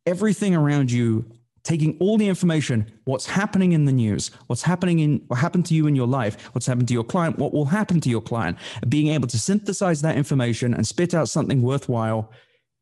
everything 0.07 0.55
around 0.55 0.91
you, 0.91 1.27
taking 1.65 1.97
all 1.99 2.19
the 2.19 2.29
information, 2.29 2.91
what's 3.05 3.27
happening 3.27 3.73
in 3.73 3.87
the 3.87 3.93
news, 3.93 4.31
what's 4.47 4.63
happening 4.63 4.99
in 5.01 5.23
what 5.29 5.39
happened 5.39 5.65
to 5.67 5.75
you 5.75 5.87
in 5.87 5.97
your 5.97 6.07
life, 6.07 6.55
what's 6.55 6.67
happened 6.67 6.89
to 6.89 6.95
your 6.95 7.05
client, 7.05 7.39
what 7.39 7.55
will 7.55 7.65
happen 7.65 8.01
to 8.03 8.11
your 8.11 8.21
client, 8.21 8.59
being 8.89 9.09
able 9.09 9.27
to 9.27 9.39
synthesize 9.39 10.03
that 10.03 10.17
information 10.17 10.75
and 10.75 10.87
spit 10.87 11.15
out 11.15 11.29
something 11.29 11.63
worthwhile 11.63 12.31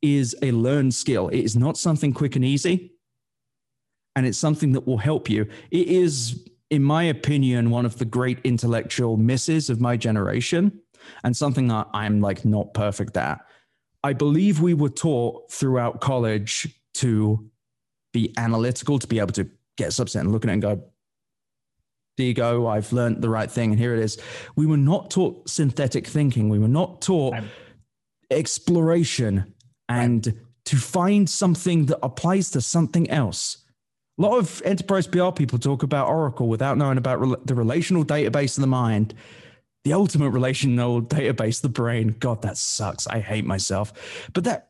is 0.02 0.36
a 0.42 0.50
learned 0.50 0.92
skill. 0.92 1.28
It 1.28 1.40
is 1.40 1.56
not 1.56 1.78
something 1.78 2.12
quick 2.12 2.34
and 2.34 2.44
easy. 2.44 2.92
And 4.16 4.26
it's 4.26 4.36
something 4.36 4.72
that 4.72 4.86
will 4.86 4.98
help 4.98 5.30
you. 5.30 5.46
It 5.70 5.86
is, 5.88 6.46
in 6.68 6.82
my 6.82 7.04
opinion, 7.04 7.70
one 7.70 7.86
of 7.86 7.98
the 7.98 8.04
great 8.04 8.40
intellectual 8.44 9.16
misses 9.16 9.70
of 9.70 9.80
my 9.80 9.96
generation 9.96 10.80
and 11.24 11.36
something 11.36 11.68
that 11.68 11.86
I'm 11.94 12.20
like 12.20 12.44
not 12.44 12.74
perfect 12.74 13.16
at. 13.16 13.40
I 14.02 14.12
believe 14.12 14.60
we 14.60 14.74
were 14.74 14.90
taught 14.90 15.50
throughout 15.50 16.00
college 16.00 16.68
to 16.94 17.48
be 18.12 18.32
analytical, 18.36 18.98
to 18.98 19.06
be 19.06 19.18
able 19.18 19.32
to 19.32 19.48
get 19.76 19.92
something 19.92 20.20
and 20.20 20.32
look 20.32 20.44
at 20.44 20.50
it 20.50 20.54
and 20.54 20.62
go, 20.62 20.82
there 22.16 22.26
you 22.26 22.34
go, 22.34 22.66
I've 22.66 22.92
learned 22.92 23.22
the 23.22 23.30
right 23.30 23.50
thing, 23.50 23.70
and 23.70 23.78
here 23.78 23.94
it 23.94 24.00
is. 24.00 24.20
We 24.54 24.66
were 24.66 24.76
not 24.76 25.10
taught 25.10 25.48
synthetic 25.48 26.06
thinking. 26.06 26.48
We 26.48 26.58
were 26.58 26.68
not 26.68 27.00
taught 27.00 27.34
I'm- 27.34 27.48
exploration 28.30 29.54
and 29.88 30.40
to 30.64 30.76
find 30.76 31.28
something 31.28 31.86
that 31.86 31.98
applies 32.02 32.50
to 32.50 32.60
something 32.60 33.10
else. 33.10 33.58
A 34.18 34.22
lot 34.22 34.38
of 34.38 34.62
enterprise 34.64 35.06
PR 35.06 35.30
people 35.30 35.58
talk 35.58 35.82
about 35.82 36.08
Oracle 36.08 36.48
without 36.48 36.78
knowing 36.78 36.98
about 36.98 37.20
re- 37.20 37.36
the 37.44 37.54
relational 37.54 38.04
database 38.04 38.56
of 38.56 38.62
the 38.62 38.68
mind 38.68 39.14
the 39.84 39.92
ultimate 39.92 40.30
relational 40.30 41.02
database, 41.02 41.60
the 41.60 41.68
brain. 41.68 42.14
God, 42.18 42.42
that 42.42 42.56
sucks. 42.56 43.06
I 43.06 43.20
hate 43.20 43.44
myself. 43.44 44.28
But 44.32 44.44
that, 44.44 44.68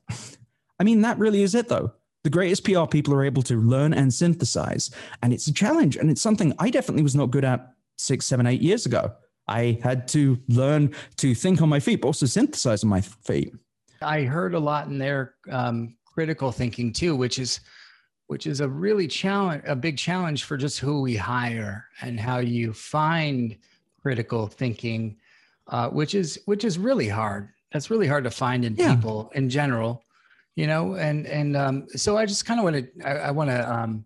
I 0.78 0.84
mean, 0.84 1.02
that 1.02 1.18
really 1.18 1.42
is 1.42 1.54
it, 1.54 1.68
though. 1.68 1.92
The 2.24 2.30
greatest 2.30 2.64
PR 2.64 2.86
people 2.86 3.14
are 3.14 3.24
able 3.24 3.42
to 3.42 3.56
learn 3.56 3.92
and 3.94 4.12
synthesize. 4.12 4.90
And 5.22 5.32
it's 5.32 5.48
a 5.48 5.52
challenge. 5.52 5.96
And 5.96 6.10
it's 6.10 6.22
something 6.22 6.54
I 6.58 6.70
definitely 6.70 7.02
was 7.02 7.16
not 7.16 7.30
good 7.30 7.44
at 7.44 7.72
six, 7.96 8.26
seven, 8.26 8.46
eight 8.46 8.62
years 8.62 8.86
ago. 8.86 9.12
I 9.48 9.78
had 9.82 10.06
to 10.08 10.38
learn 10.48 10.94
to 11.16 11.34
think 11.34 11.60
on 11.62 11.68
my 11.68 11.80
feet, 11.80 12.00
but 12.00 12.08
also 12.08 12.26
synthesize 12.26 12.84
on 12.84 12.90
my 12.90 13.00
feet. 13.00 13.52
I 14.00 14.22
heard 14.22 14.54
a 14.54 14.58
lot 14.58 14.86
in 14.86 14.98
there 14.98 15.34
um, 15.50 15.96
critical 16.04 16.52
thinking 16.52 16.92
too, 16.92 17.16
which 17.16 17.38
is 17.38 17.60
which 18.28 18.46
is 18.46 18.60
a 18.60 18.68
really 18.68 19.06
challenge, 19.06 19.62
a 19.66 19.76
big 19.76 19.98
challenge 19.98 20.44
for 20.44 20.56
just 20.56 20.78
who 20.78 21.02
we 21.02 21.14
hire 21.14 21.86
and 22.00 22.18
how 22.18 22.38
you 22.38 22.72
find 22.72 23.58
critical 24.00 24.46
thinking, 24.46 25.16
uh, 25.68 25.90
which 25.90 26.14
is 26.14 26.40
which 26.46 26.64
is 26.64 26.78
really 26.78 27.08
hard. 27.08 27.50
That's 27.72 27.90
really 27.90 28.06
hard 28.06 28.24
to 28.24 28.30
find 28.30 28.64
in 28.64 28.74
yeah. 28.76 28.94
people 28.94 29.30
in 29.34 29.50
general, 29.50 30.04
you 30.56 30.66
know. 30.66 30.94
And 30.94 31.26
and 31.26 31.56
um, 31.56 31.86
so 31.90 32.16
I 32.16 32.26
just 32.26 32.44
kind 32.44 32.60
of 32.60 32.64
want 32.64 32.76
to 32.76 33.06
I, 33.06 33.28
I 33.28 33.30
want 33.30 33.50
to 33.50 33.72
um, 33.72 34.04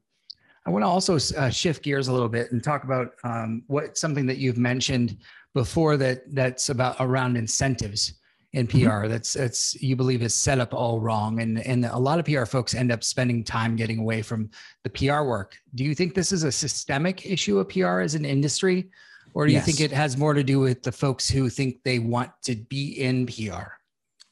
I 0.67 0.71
want 0.71 0.83
to 0.83 0.89
also 0.89 1.15
uh, 1.15 1.51
shift 1.51 1.83
gears 1.83 2.09
a 2.09 2.13
little 2.13 2.29
bit 2.29 2.53
and 2.53 2.63
talk 2.63 2.85
about 2.85 3.13
um, 3.25 3.63
what 3.67 3.97
something 3.97 4.27
that 4.27 4.39
you've 4.39 4.59
mentioned 4.59 5.19
before 5.55 5.97
that 5.97 6.23
that's 6.35 6.69
about 6.69 6.97
around 7.01 7.37
incentives 7.37 8.15
in 8.53 8.67
PR. 8.67 8.77
Mm-hmm. 8.77 9.11
That's 9.11 9.33
that's 9.35 9.81
you 9.83 9.97
believe 9.97 10.23
is 10.23 10.35
set 10.35 10.59
up 10.59 10.75
all 10.75 11.01
wrong, 11.01 11.41
and 11.41 11.65
and 11.65 11.85
a 11.85 11.99
lot 11.99 12.19
of 12.19 12.25
PR 12.25 12.45
folks 12.45 12.75
end 12.75 12.91
up 12.91 13.05
spending 13.05 13.45
time 13.45 13.77
getting 13.77 13.99
away 13.99 14.23
from 14.23 14.51
the 14.83 14.91
PR 14.91 15.23
work. 15.23 15.57
Do 15.75 15.85
you 15.85 15.95
think 15.95 16.15
this 16.15 16.33
is 16.33 16.43
a 16.43 16.53
systemic 16.53 17.27
issue 17.27 17.59
of 17.59 17.69
PR 17.69 18.01
as 18.01 18.15
an 18.15 18.25
industry, 18.25 18.91
or 19.35 19.47
do 19.47 19.53
you 19.53 19.61
think 19.61 19.81
it 19.81 19.93
has 19.93 20.17
more 20.17 20.33
to 20.33 20.43
do 20.43 20.59
with 20.59 20.83
the 20.83 20.93
folks 20.93 21.29
who 21.29 21.51
think 21.51 21.83
they 21.85 21.99
want 21.99 22.31
to 22.45 22.57
be 22.57 23.01
in 23.01 23.27
PR? 23.27 23.73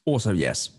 Also, 0.05 0.33
yes. 0.33 0.71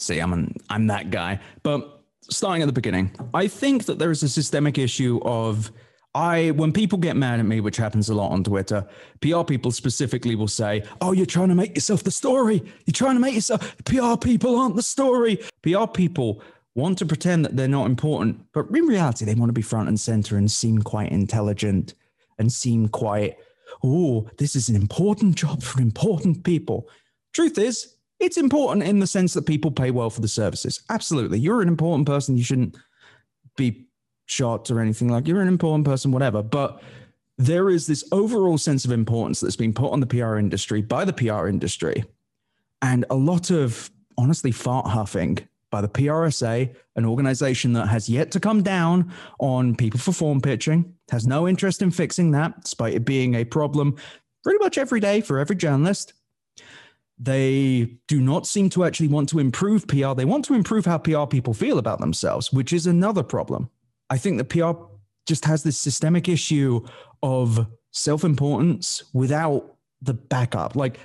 See, 0.00 0.18
I'm 0.18 0.32
an, 0.32 0.56
I'm 0.70 0.86
that 0.88 1.10
guy. 1.10 1.40
But 1.62 2.02
starting 2.22 2.62
at 2.62 2.66
the 2.66 2.72
beginning, 2.72 3.14
I 3.34 3.46
think 3.46 3.84
that 3.84 3.98
there 3.98 4.10
is 4.10 4.22
a 4.22 4.28
systemic 4.28 4.78
issue 4.78 5.20
of 5.24 5.70
I 6.14 6.50
when 6.52 6.72
people 6.72 6.98
get 6.98 7.16
mad 7.16 7.38
at 7.38 7.46
me, 7.46 7.60
which 7.60 7.76
happens 7.76 8.08
a 8.08 8.14
lot 8.14 8.32
on 8.32 8.42
Twitter, 8.42 8.84
PR 9.20 9.44
people 9.44 9.70
specifically 9.70 10.34
will 10.34 10.48
say, 10.48 10.82
"Oh, 11.00 11.12
you're 11.12 11.26
trying 11.26 11.50
to 11.50 11.54
make 11.54 11.76
yourself 11.76 12.02
the 12.02 12.10
story. 12.10 12.62
You're 12.86 12.92
trying 12.92 13.14
to 13.14 13.20
make 13.20 13.34
yourself 13.34 13.76
PR 13.84 14.16
people 14.16 14.58
aren't 14.58 14.74
the 14.74 14.82
story." 14.82 15.38
PR 15.62 15.86
people 15.86 16.42
want 16.74 16.98
to 16.98 17.06
pretend 17.06 17.44
that 17.44 17.56
they're 17.56 17.68
not 17.68 17.86
important, 17.86 18.40
but 18.52 18.66
in 18.74 18.84
reality, 18.84 19.24
they 19.24 19.34
want 19.34 19.50
to 19.50 19.54
be 19.54 19.62
front 19.62 19.88
and 19.88 20.00
center 20.00 20.36
and 20.36 20.50
seem 20.50 20.80
quite 20.82 21.12
intelligent 21.12 21.94
and 22.38 22.50
seem 22.50 22.88
quite, 22.88 23.36
oh, 23.84 24.28
this 24.38 24.56
is 24.56 24.68
an 24.68 24.76
important 24.76 25.34
job 25.34 25.62
for 25.62 25.80
important 25.80 26.42
people. 26.42 26.88
Truth 27.32 27.58
is, 27.58 27.96
it's 28.20 28.36
important 28.36 28.86
in 28.86 28.98
the 28.98 29.06
sense 29.06 29.32
that 29.34 29.46
people 29.46 29.70
pay 29.70 29.90
well 29.90 30.10
for 30.10 30.20
the 30.20 30.28
services. 30.28 30.80
Absolutely. 30.90 31.38
You're 31.38 31.62
an 31.62 31.68
important 31.68 32.06
person. 32.06 32.36
You 32.36 32.44
shouldn't 32.44 32.76
be 33.56 33.86
shot 34.26 34.70
or 34.70 34.80
anything 34.80 35.08
like 35.08 35.26
you're 35.26 35.40
an 35.40 35.48
important 35.48 35.84
person, 35.84 36.12
whatever. 36.12 36.42
But 36.42 36.82
there 37.38 37.70
is 37.70 37.86
this 37.86 38.04
overall 38.12 38.58
sense 38.58 38.84
of 38.84 38.92
importance 38.92 39.40
that's 39.40 39.56
been 39.56 39.72
put 39.72 39.92
on 39.92 40.00
the 40.00 40.06
PR 40.06 40.36
industry 40.36 40.82
by 40.82 41.04
the 41.04 41.12
PR 41.12 41.48
industry. 41.48 42.04
And 42.82 43.04
a 43.10 43.14
lot 43.14 43.50
of 43.50 43.90
honestly 44.18 44.52
fart 44.52 44.86
huffing 44.86 45.38
by 45.70 45.80
the 45.80 45.88
PRSA, 45.88 46.74
an 46.96 47.04
organization 47.06 47.72
that 47.74 47.86
has 47.86 48.08
yet 48.08 48.30
to 48.32 48.40
come 48.40 48.62
down 48.62 49.12
on 49.38 49.74
people 49.76 50.00
for 50.00 50.12
form 50.12 50.40
pitching, 50.40 50.94
has 51.10 51.26
no 51.26 51.48
interest 51.48 51.80
in 51.80 51.90
fixing 51.90 52.32
that, 52.32 52.62
despite 52.62 52.94
it 52.94 53.04
being 53.04 53.34
a 53.34 53.44
problem 53.44 53.96
pretty 54.42 54.58
much 54.58 54.78
every 54.78 55.00
day 55.00 55.20
for 55.20 55.38
every 55.38 55.56
journalist. 55.56 56.12
They 57.22 57.98
do 58.08 58.20
not 58.20 58.46
seem 58.46 58.70
to 58.70 58.84
actually 58.84 59.08
want 59.08 59.28
to 59.28 59.38
improve 59.38 59.86
PR. 59.86 60.14
They 60.14 60.24
want 60.24 60.44
to 60.46 60.54
improve 60.54 60.86
how 60.86 60.96
PR 60.96 61.26
people 61.26 61.52
feel 61.52 61.78
about 61.78 62.00
themselves, 62.00 62.50
which 62.50 62.72
is 62.72 62.86
another 62.86 63.22
problem. 63.22 63.68
I 64.08 64.16
think 64.16 64.38
that 64.38 64.48
PR 64.48 64.72
just 65.26 65.44
has 65.44 65.62
this 65.62 65.78
systemic 65.78 66.28
issue 66.28 66.80
of 67.22 67.66
self 67.90 68.24
importance 68.24 69.04
without 69.12 69.76
the 70.00 70.14
backup. 70.14 70.76
Like 70.76 70.98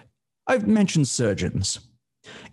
I've 0.48 0.68
mentioned 0.68 1.10
surgeons. 1.10 1.80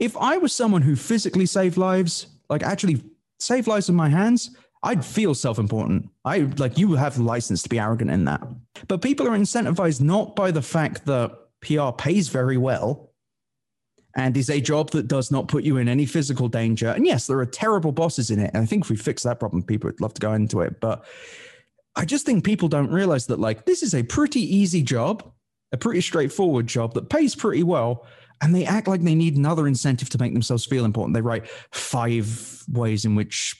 If 0.01 0.17
I 0.17 0.39
was 0.39 0.53
someone 0.53 0.83
who 0.83 0.97
physically 0.97 1.47
saved 1.47 1.77
lives, 1.77 2.27
like 2.51 2.65
actually 2.65 3.03
saved 3.39 3.69
lives 3.69 3.89
in 3.89 3.95
my 3.95 4.09
hands, 4.09 4.57
I'd 4.83 5.05
feel 5.05 5.35
self-important. 5.35 6.09
I 6.25 6.41
like 6.59 6.77
you 6.77 6.95
have 6.95 7.17
license 7.19 7.63
to 7.63 7.69
be 7.69 7.79
arrogant 7.79 8.11
in 8.11 8.25
that. 8.25 8.43
But 8.89 9.03
people 9.03 9.29
are 9.29 9.39
incentivized 9.39 10.01
not 10.01 10.35
by 10.35 10.51
the 10.51 10.63
fact 10.63 11.07
that 11.07 11.31
PR 11.61 11.93
pays 11.97 12.29
very 12.29 12.57
well 12.57 13.12
and 14.17 14.37
is 14.37 14.51
a 14.51 14.61
job 14.61 14.91
that 14.91 15.09
does 15.09 15.31
not 15.31 15.49
put 15.49 15.65
you 15.65 15.77
in 15.79 15.89
any 15.89 16.07
physical 16.07 16.49
danger. 16.49 16.89
And 16.89 17.07
yes, 17.07 17.27
there 17.27 17.39
are 17.39 17.47
terrible 17.47 17.93
bosses 17.93 18.31
in 18.31 18.39
it. 18.39 18.51
And 18.55 18.63
I 18.63 18.67
think 18.67 18.85
if 18.85 18.91
we 18.91 18.97
fix 18.97 19.23
that 19.23 19.41
problem, 19.41 19.63
people 19.63 19.89
would 19.89 20.01
love 20.01 20.15
to 20.15 20.21
go 20.21 20.33
into 20.33 20.61
it. 20.61 20.81
But 20.81 21.05
I 21.97 22.05
just 22.05 22.27
think 22.27 22.45
people 22.45 22.69
don't 22.69 22.91
realize 22.91 23.27
that 23.27 23.41
like 23.41 23.65
this 23.67 23.83
is 23.83 23.95
a 23.95 24.03
pretty 24.03 24.41
easy 24.41 24.83
job, 24.83 25.31
a 25.73 25.77
pretty 25.77 26.01
straightforward 26.01 26.67
job 26.67 26.95
that 26.95 27.09
pays 27.09 27.35
pretty 27.35 27.63
well 27.63 28.07
and 28.43 28.55
they 28.55 28.67
act 28.67 28.89
like 28.89 29.03
they 29.03 29.15
need 29.15 29.37
another 29.37 29.69
incentive 29.69 30.11
to 30.11 30.19
make 30.19 30.33
themselves 30.33 30.67
feel 30.67 30.85
important. 30.85 31.15
They 31.15 31.21
write 31.21 31.49
five 31.71 32.65
ways 32.69 33.05
in 33.05 33.15
which 33.15 33.55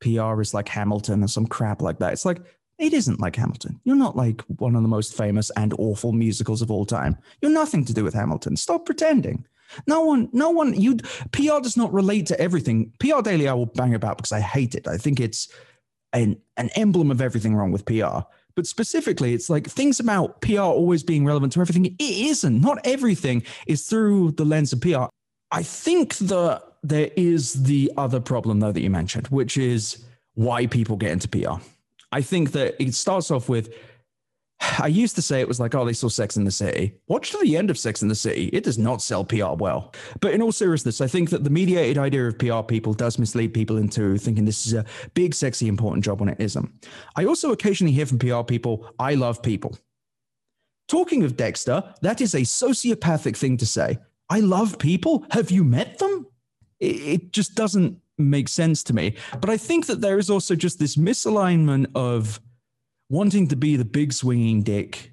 PR 0.00 0.40
is 0.40 0.54
like 0.54 0.68
Hamilton 0.68 1.22
or 1.22 1.28
some 1.28 1.46
crap 1.46 1.82
like 1.82 1.98
that. 1.98 2.14
It's 2.14 2.24
like, 2.24 2.40
it 2.78 2.94
isn't 2.94 3.20
like 3.20 3.36
Hamilton. 3.36 3.80
You're 3.84 3.96
not 3.96 4.16
like 4.16 4.40
one 4.56 4.74
of 4.74 4.82
the 4.82 4.88
most 4.88 5.14
famous 5.14 5.50
and 5.56 5.74
awful 5.78 6.12
musicals 6.12 6.62
of 6.62 6.70
all 6.70 6.86
time. 6.86 7.18
You're 7.40 7.50
nothing 7.50 7.84
to 7.84 7.92
do 7.92 8.02
with 8.02 8.14
Hamilton. 8.14 8.56
Stop 8.56 8.86
pretending. 8.86 9.46
No 9.86 10.04
one, 10.04 10.28
no 10.32 10.50
one, 10.50 10.74
you 10.74 10.96
PR 11.32 11.60
does 11.60 11.76
not 11.76 11.92
relate 11.92 12.26
to 12.26 12.40
everything. 12.40 12.92
PR 12.98 13.22
Daily 13.22 13.48
I 13.48 13.54
will 13.54 13.66
bang 13.66 13.94
about 13.94 14.16
because 14.16 14.32
I 14.32 14.40
hate 14.40 14.74
it. 14.74 14.86
I 14.86 14.96
think 14.96 15.20
it's 15.20 15.48
an, 16.12 16.40
an 16.56 16.70
emblem 16.76 17.10
of 17.10 17.20
everything 17.20 17.54
wrong 17.54 17.72
with 17.72 17.84
PR. 17.84 18.20
But 18.56 18.66
specifically, 18.66 19.34
it's 19.34 19.50
like 19.50 19.66
things 19.66 19.98
about 19.98 20.40
PR 20.40 20.60
always 20.60 21.02
being 21.02 21.24
relevant 21.24 21.52
to 21.54 21.60
everything. 21.60 21.86
It 21.86 21.96
isn't. 21.98 22.60
Not 22.60 22.78
everything 22.84 23.42
is 23.66 23.86
through 23.86 24.32
the 24.32 24.44
lens 24.44 24.72
of 24.72 24.80
PR. 24.80 25.06
I 25.50 25.62
think 25.62 26.16
that 26.16 26.62
there 26.82 27.10
is 27.16 27.64
the 27.64 27.90
other 27.96 28.20
problem, 28.20 28.60
though, 28.60 28.72
that 28.72 28.80
you 28.80 28.90
mentioned, 28.90 29.26
which 29.28 29.56
is 29.56 30.04
why 30.34 30.66
people 30.66 30.96
get 30.96 31.10
into 31.10 31.28
PR. 31.28 31.62
I 32.12 32.22
think 32.22 32.52
that 32.52 32.80
it 32.80 32.94
starts 32.94 33.30
off 33.30 33.48
with 33.48 33.74
I 34.78 34.86
used 34.86 35.14
to 35.16 35.22
say 35.22 35.40
it 35.40 35.48
was 35.48 35.60
like, 35.60 35.74
oh, 35.74 35.84
they 35.84 35.92
saw 35.92 36.08
Sex 36.08 36.36
in 36.36 36.44
the 36.44 36.50
City. 36.50 36.94
Watch 37.08 37.30
to 37.30 37.38
the 37.38 37.56
end 37.56 37.70
of 37.70 37.78
Sex 37.78 38.02
in 38.02 38.08
the 38.08 38.14
City. 38.14 38.48
It 38.52 38.64
does 38.64 38.78
not 38.78 39.02
sell 39.02 39.24
PR 39.24 39.54
well. 39.54 39.92
But 40.20 40.32
in 40.32 40.42
all 40.42 40.52
seriousness, 40.52 41.00
I 41.00 41.06
think 41.06 41.30
that 41.30 41.44
the 41.44 41.50
mediated 41.50 41.98
idea 41.98 42.26
of 42.26 42.38
PR 42.38 42.62
people 42.62 42.92
does 42.92 43.18
mislead 43.18 43.54
people 43.54 43.76
into 43.76 44.16
thinking 44.18 44.44
this 44.44 44.66
is 44.66 44.74
a 44.74 44.84
big, 45.14 45.34
sexy, 45.34 45.68
important 45.68 46.04
job 46.04 46.20
when 46.20 46.28
it 46.28 46.40
isn't. 46.40 46.70
I 47.16 47.24
also 47.24 47.52
occasionally 47.52 47.92
hear 47.92 48.06
from 48.06 48.18
PR 48.18 48.42
people, 48.42 48.90
I 48.98 49.14
love 49.14 49.42
people. 49.42 49.76
Talking 50.88 51.22
of 51.22 51.36
Dexter, 51.36 51.94
that 52.02 52.20
is 52.20 52.34
a 52.34 52.40
sociopathic 52.40 53.36
thing 53.36 53.56
to 53.58 53.66
say. 53.66 53.98
I 54.28 54.40
love 54.40 54.78
people. 54.78 55.26
Have 55.30 55.50
you 55.50 55.64
met 55.64 55.98
them? 55.98 56.26
It, 56.80 57.32
just 57.32 57.54
doesn't 57.54 57.98
make 58.18 58.48
sense 58.48 58.82
to 58.84 58.94
me. 58.94 59.16
But 59.40 59.50
I 59.50 59.56
think 59.56 59.86
that 59.86 60.00
there 60.00 60.18
is 60.18 60.28
also 60.28 60.54
just 60.54 60.78
this 60.78 60.96
misalignment 60.96 61.86
of 61.94 62.40
wanting 63.08 63.48
to 63.48 63.56
be 63.56 63.76
the 63.76 63.84
big 63.84 64.12
swinging 64.12 64.62
dick, 64.62 65.12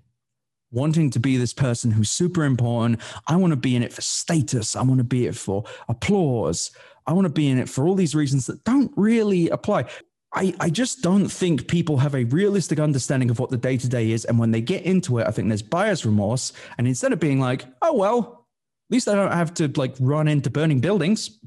wanting 0.72 1.10
to 1.12 1.20
be 1.20 1.38
this 1.38 1.54
person 1.54 1.92
who's 1.92 2.12
super 2.12 2.44
important. 2.44 3.00
I 3.28 3.36
want 3.36 3.52
to 3.52 3.58
be 3.58 3.76
in 3.76 3.84
it 3.84 3.94
for 3.94 4.02
status. 4.02 4.76
I 4.76 4.82
want 4.84 5.00
to 5.00 5.04
be 5.04 5.28
it 5.28 5.36
for 5.36 5.66
applause. 5.90 6.72
I 7.06 7.14
want 7.14 7.26
to 7.26 7.34
be 7.34 7.50
in 7.50 7.58
it 7.58 7.70
for 7.70 7.88
all 7.88 7.96
these 7.96 8.16
reasons 8.16 8.46
that 8.46 8.64
don't 8.64 8.92
really 8.96 9.50
apply. 9.50 9.86
I, 10.34 10.54
I 10.62 10.70
just 10.70 11.02
don't 11.02 11.28
think 11.28 11.68
people 11.68 11.98
have 11.98 12.16
a 12.16 12.24
realistic 12.26 12.80
understanding 12.80 13.30
of 13.30 13.40
what 13.40 13.50
the 13.50 13.58
day 13.58 13.76
to 13.76 13.90
day 13.90 14.12
is. 14.12 14.24
And 14.24 14.40
when 14.40 14.52
they 14.52 14.62
get 14.62 14.84
into 14.84 15.18
it, 15.18 15.28
I 15.28 15.32
think 15.32 15.50
there's 15.50 15.62
buyer's 15.62 16.06
remorse. 16.06 16.54
And 16.78 16.88
instead 16.88 17.12
of 17.12 17.20
being 17.20 17.40
like, 17.40 17.66
oh, 17.82 17.94
well, 17.94 18.48
at 18.90 18.94
least 18.94 19.10
I 19.10 19.16
don't 19.16 19.34
have 19.34 19.54
to 19.56 19.68
like 19.76 19.96
run 20.00 20.28
into 20.28 20.50
burning 20.50 20.80
buildings. 20.80 21.38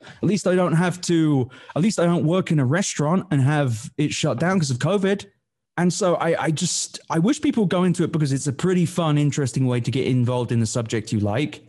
At 0.00 0.24
least 0.24 0.46
I 0.46 0.54
don't 0.54 0.74
have 0.74 1.00
to, 1.02 1.50
at 1.76 1.82
least 1.82 1.98
I 1.98 2.04
don't 2.04 2.26
work 2.26 2.50
in 2.50 2.58
a 2.58 2.64
restaurant 2.64 3.26
and 3.30 3.40
have 3.40 3.90
it 3.98 4.12
shut 4.12 4.38
down 4.38 4.56
because 4.56 4.70
of 4.70 4.78
COVID. 4.78 5.26
And 5.76 5.92
so 5.92 6.14
I, 6.16 6.44
I 6.44 6.50
just, 6.50 7.00
I 7.10 7.18
wish 7.18 7.40
people 7.40 7.66
go 7.66 7.82
into 7.82 8.04
it 8.04 8.12
because 8.12 8.32
it's 8.32 8.46
a 8.46 8.52
pretty 8.52 8.86
fun, 8.86 9.18
interesting 9.18 9.66
way 9.66 9.80
to 9.80 9.90
get 9.90 10.06
involved 10.06 10.52
in 10.52 10.60
the 10.60 10.66
subject 10.66 11.12
you 11.12 11.20
like 11.20 11.62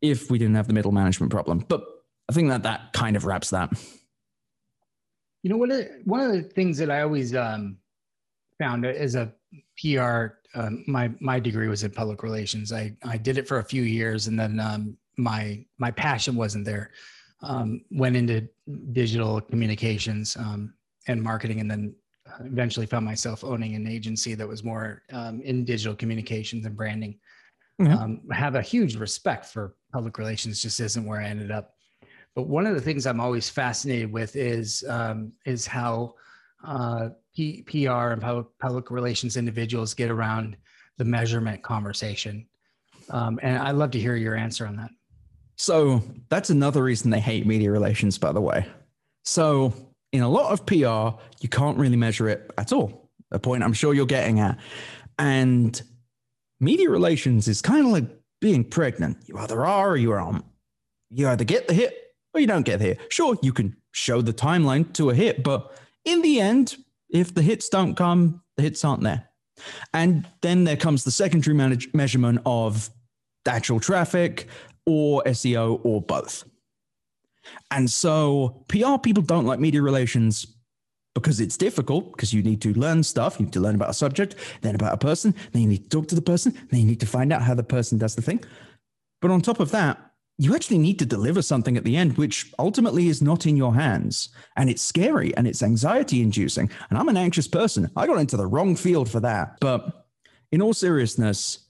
if 0.00 0.30
we 0.30 0.38
didn't 0.38 0.54
have 0.54 0.68
the 0.68 0.72
middle 0.72 0.92
management 0.92 1.32
problem. 1.32 1.64
But 1.66 1.84
I 2.28 2.32
think 2.32 2.48
that 2.50 2.62
that 2.62 2.92
kind 2.92 3.16
of 3.16 3.24
wraps 3.24 3.50
that. 3.50 3.72
You 5.42 5.50
know, 5.50 5.56
one 5.56 5.72
of 5.72 5.78
the, 5.78 6.02
one 6.04 6.20
of 6.20 6.32
the 6.32 6.42
things 6.42 6.78
that 6.78 6.90
I 6.90 7.02
always 7.02 7.34
um, 7.34 7.78
found 8.60 8.86
as 8.86 9.16
a 9.16 9.32
PR, 9.78 10.38
um, 10.54 10.84
my 10.86 11.10
my 11.20 11.40
degree 11.40 11.68
was 11.68 11.82
in 11.82 11.90
public 11.90 12.22
relations. 12.22 12.72
I 12.72 12.94
I 13.04 13.16
did 13.16 13.38
it 13.38 13.48
for 13.48 13.58
a 13.58 13.64
few 13.64 13.82
years, 13.82 14.28
and 14.28 14.38
then 14.38 14.60
um, 14.60 14.96
my 15.16 15.64
my 15.78 15.90
passion 15.90 16.36
wasn't 16.36 16.64
there. 16.64 16.90
Um, 17.42 17.82
went 17.90 18.14
into 18.14 18.48
digital 18.92 19.40
communications 19.40 20.36
um, 20.36 20.74
and 21.08 21.20
marketing, 21.20 21.58
and 21.58 21.68
then 21.68 21.94
eventually 22.40 22.86
found 22.86 23.04
myself 23.04 23.44
owning 23.44 23.74
an 23.74 23.86
agency 23.86 24.34
that 24.34 24.46
was 24.46 24.64
more 24.64 25.02
um, 25.12 25.40
in 25.42 25.64
digital 25.64 25.94
communications 25.94 26.66
and 26.66 26.76
branding. 26.76 27.18
Mm-hmm. 27.80 27.92
Um, 27.92 28.20
have 28.30 28.54
a 28.54 28.62
huge 28.62 28.96
respect 28.96 29.46
for 29.46 29.76
public 29.92 30.18
relations, 30.18 30.62
just 30.62 30.78
isn't 30.80 31.06
where 31.06 31.20
I 31.20 31.26
ended 31.26 31.50
up. 31.50 31.74
But 32.34 32.48
one 32.48 32.66
of 32.66 32.74
the 32.74 32.80
things 32.80 33.06
I'm 33.06 33.20
always 33.20 33.48
fascinated 33.48 34.12
with 34.12 34.36
is 34.36 34.84
um, 34.88 35.32
is 35.44 35.66
how 35.66 36.14
uh, 36.64 37.10
P- 37.34 37.62
PR 37.62 38.12
and 38.12 38.22
public, 38.22 38.46
public 38.60 38.90
relations 38.90 39.36
individuals 39.36 39.94
get 39.94 40.10
around 40.10 40.56
the 40.98 41.04
measurement 41.04 41.62
conversation. 41.62 42.46
Um, 43.10 43.40
and 43.42 43.58
I'd 43.58 43.74
love 43.74 43.90
to 43.92 44.00
hear 44.00 44.16
your 44.16 44.36
answer 44.36 44.66
on 44.66 44.76
that. 44.76 44.90
So 45.56 46.02
that's 46.28 46.50
another 46.50 46.82
reason 46.82 47.10
they 47.10 47.20
hate 47.20 47.46
media 47.46 47.70
relations, 47.70 48.18
by 48.18 48.32
the 48.32 48.40
way. 48.40 48.66
So 49.24 49.72
in 50.12 50.22
a 50.22 50.28
lot 50.28 50.52
of 50.52 50.66
PR, 50.66 51.18
you 51.40 51.48
can't 51.50 51.78
really 51.78 51.96
measure 51.96 52.28
it 52.28 52.50
at 52.58 52.72
all. 52.72 53.10
A 53.30 53.38
point 53.38 53.62
I'm 53.62 53.72
sure 53.72 53.94
you're 53.94 54.06
getting 54.06 54.40
at. 54.40 54.58
And 55.18 55.80
media 56.60 56.90
relations 56.90 57.48
is 57.48 57.62
kind 57.62 57.86
of 57.86 57.92
like 57.92 58.04
being 58.40 58.64
pregnant. 58.64 59.18
You 59.26 59.38
either 59.38 59.64
are 59.64 59.90
or 59.90 59.96
you 59.96 60.12
aren't. 60.12 60.44
You 61.10 61.28
either 61.28 61.44
get 61.44 61.66
the 61.66 61.74
hit 61.74 61.96
or 62.34 62.40
you 62.40 62.46
don't 62.46 62.64
get 62.64 62.78
the 62.78 62.86
hit. 62.86 63.00
Sure, 63.12 63.36
you 63.42 63.52
can 63.52 63.76
show 63.92 64.20
the 64.20 64.32
timeline 64.32 64.92
to 64.94 65.10
a 65.10 65.14
hit, 65.14 65.42
but 65.42 65.72
in 66.04 66.22
the 66.22 66.40
end, 66.40 66.76
if 67.10 67.34
the 67.34 67.42
hits 67.42 67.68
don't 67.68 67.94
come, 67.94 68.42
the 68.56 68.62
hits 68.62 68.84
aren't 68.84 69.02
there. 69.02 69.28
And 69.92 70.26
then 70.40 70.64
there 70.64 70.76
comes 70.76 71.04
the 71.04 71.10
secondary 71.10 71.54
manage- 71.54 71.92
measurement 71.94 72.40
of 72.46 72.90
actual 73.46 73.80
traffic 73.80 74.46
or 74.86 75.22
SEO 75.24 75.80
or 75.84 76.00
both. 76.00 76.44
And 77.70 77.90
so 77.90 78.64
PR 78.68 78.98
people 78.98 79.22
don't 79.22 79.46
like 79.46 79.60
media 79.60 79.82
relations 79.82 80.46
because 81.14 81.40
it's 81.40 81.56
difficult 81.56 82.12
because 82.12 82.32
you 82.32 82.42
need 82.42 82.62
to 82.62 82.72
learn 82.74 83.02
stuff. 83.02 83.38
You 83.38 83.46
need 83.46 83.52
to 83.52 83.60
learn 83.60 83.74
about 83.74 83.90
a 83.90 83.94
subject, 83.94 84.36
then 84.62 84.74
about 84.74 84.94
a 84.94 84.98
person, 84.98 85.34
then 85.52 85.62
you 85.62 85.68
need 85.68 85.84
to 85.84 85.88
talk 85.88 86.08
to 86.08 86.14
the 86.14 86.22
person, 86.22 86.52
then 86.70 86.80
you 86.80 86.86
need 86.86 87.00
to 87.00 87.06
find 87.06 87.32
out 87.32 87.42
how 87.42 87.54
the 87.54 87.62
person 87.62 87.98
does 87.98 88.14
the 88.14 88.22
thing. 88.22 88.42
But 89.20 89.30
on 89.30 89.40
top 89.40 89.60
of 89.60 89.70
that, 89.72 90.12
you 90.38 90.54
actually 90.54 90.78
need 90.78 90.98
to 90.98 91.06
deliver 91.06 91.42
something 91.42 91.76
at 91.76 91.84
the 91.84 91.96
end, 91.96 92.16
which 92.16 92.52
ultimately 92.58 93.08
is 93.08 93.22
not 93.22 93.46
in 93.46 93.56
your 93.56 93.74
hands. 93.74 94.30
And 94.56 94.70
it's 94.70 94.82
scary 94.82 95.36
and 95.36 95.46
it's 95.46 95.62
anxiety 95.62 96.22
inducing. 96.22 96.70
And 96.88 96.98
I'm 96.98 97.08
an 97.08 97.16
anxious 97.16 97.46
person. 97.46 97.90
I 97.96 98.06
got 98.06 98.18
into 98.18 98.36
the 98.36 98.46
wrong 98.46 98.74
field 98.74 99.10
for 99.10 99.20
that. 99.20 99.58
But 99.60 100.06
in 100.50 100.62
all 100.62 100.74
seriousness, 100.74 101.66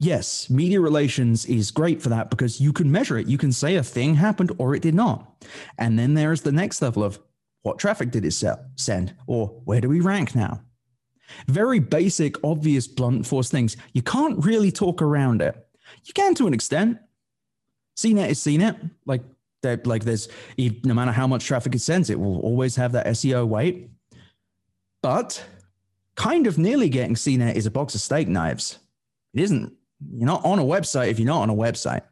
yes, 0.00 0.50
media 0.50 0.80
relations 0.80 1.46
is 1.46 1.70
great 1.70 2.02
for 2.02 2.08
that 2.08 2.30
because 2.30 2.60
you 2.60 2.72
can 2.72 2.90
measure 2.90 3.18
it. 3.18 3.28
You 3.28 3.38
can 3.38 3.52
say 3.52 3.76
a 3.76 3.82
thing 3.82 4.14
happened 4.14 4.50
or 4.58 4.74
it 4.74 4.82
did 4.82 4.94
not. 4.94 5.44
And 5.78 5.98
then 5.98 6.14
there 6.14 6.32
is 6.32 6.42
the 6.42 6.50
next 6.50 6.82
level 6.82 7.04
of 7.04 7.20
what 7.62 7.78
traffic 7.78 8.10
did 8.10 8.24
it 8.24 8.34
send 8.76 9.14
or 9.26 9.48
where 9.64 9.80
do 9.80 9.88
we 9.88 10.00
rank 10.00 10.34
now? 10.34 10.62
Very 11.46 11.78
basic, 11.78 12.42
obvious, 12.42 12.88
blunt 12.88 13.26
force 13.26 13.50
things. 13.50 13.76
You 13.92 14.02
can't 14.02 14.44
really 14.44 14.72
talk 14.72 15.00
around 15.00 15.42
it. 15.42 15.54
You 16.04 16.12
can 16.12 16.34
to 16.36 16.46
an 16.46 16.54
extent. 16.54 16.98
CNET 17.96 18.30
is 18.30 18.40
CNET. 18.40 18.90
Like, 19.04 19.22
like 19.62 20.04
there's 20.04 20.28
no 20.58 20.94
matter 20.94 21.12
how 21.12 21.26
much 21.26 21.44
traffic 21.44 21.74
it 21.74 21.80
sends, 21.80 22.08
it 22.08 22.18
will 22.18 22.40
always 22.40 22.74
have 22.76 22.92
that 22.92 23.06
SEO 23.06 23.46
weight. 23.46 23.90
But 25.02 25.44
kind 26.16 26.46
of 26.46 26.56
nearly 26.58 26.88
getting 26.88 27.14
CNET 27.14 27.54
is 27.54 27.66
a 27.66 27.70
box 27.70 27.94
of 27.94 28.00
steak 28.00 28.26
knives. 28.26 28.78
It 29.34 29.42
isn't 29.42 29.74
you're 30.12 30.26
not 30.26 30.44
on 30.44 30.58
a 30.58 30.64
website 30.64 31.08
if 31.08 31.18
you're 31.18 31.26
not 31.26 31.42
on 31.42 31.50
a 31.50 31.54
website. 31.54 32.02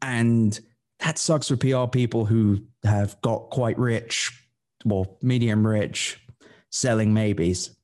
And 0.00 0.58
that 1.00 1.18
sucks 1.18 1.48
for 1.48 1.56
PR 1.56 1.86
people 1.86 2.24
who 2.24 2.62
have 2.84 3.20
got 3.22 3.50
quite 3.50 3.78
rich, 3.78 4.46
well, 4.84 5.18
medium 5.22 5.66
rich, 5.66 6.20
selling 6.70 7.12
maybes, 7.12 7.76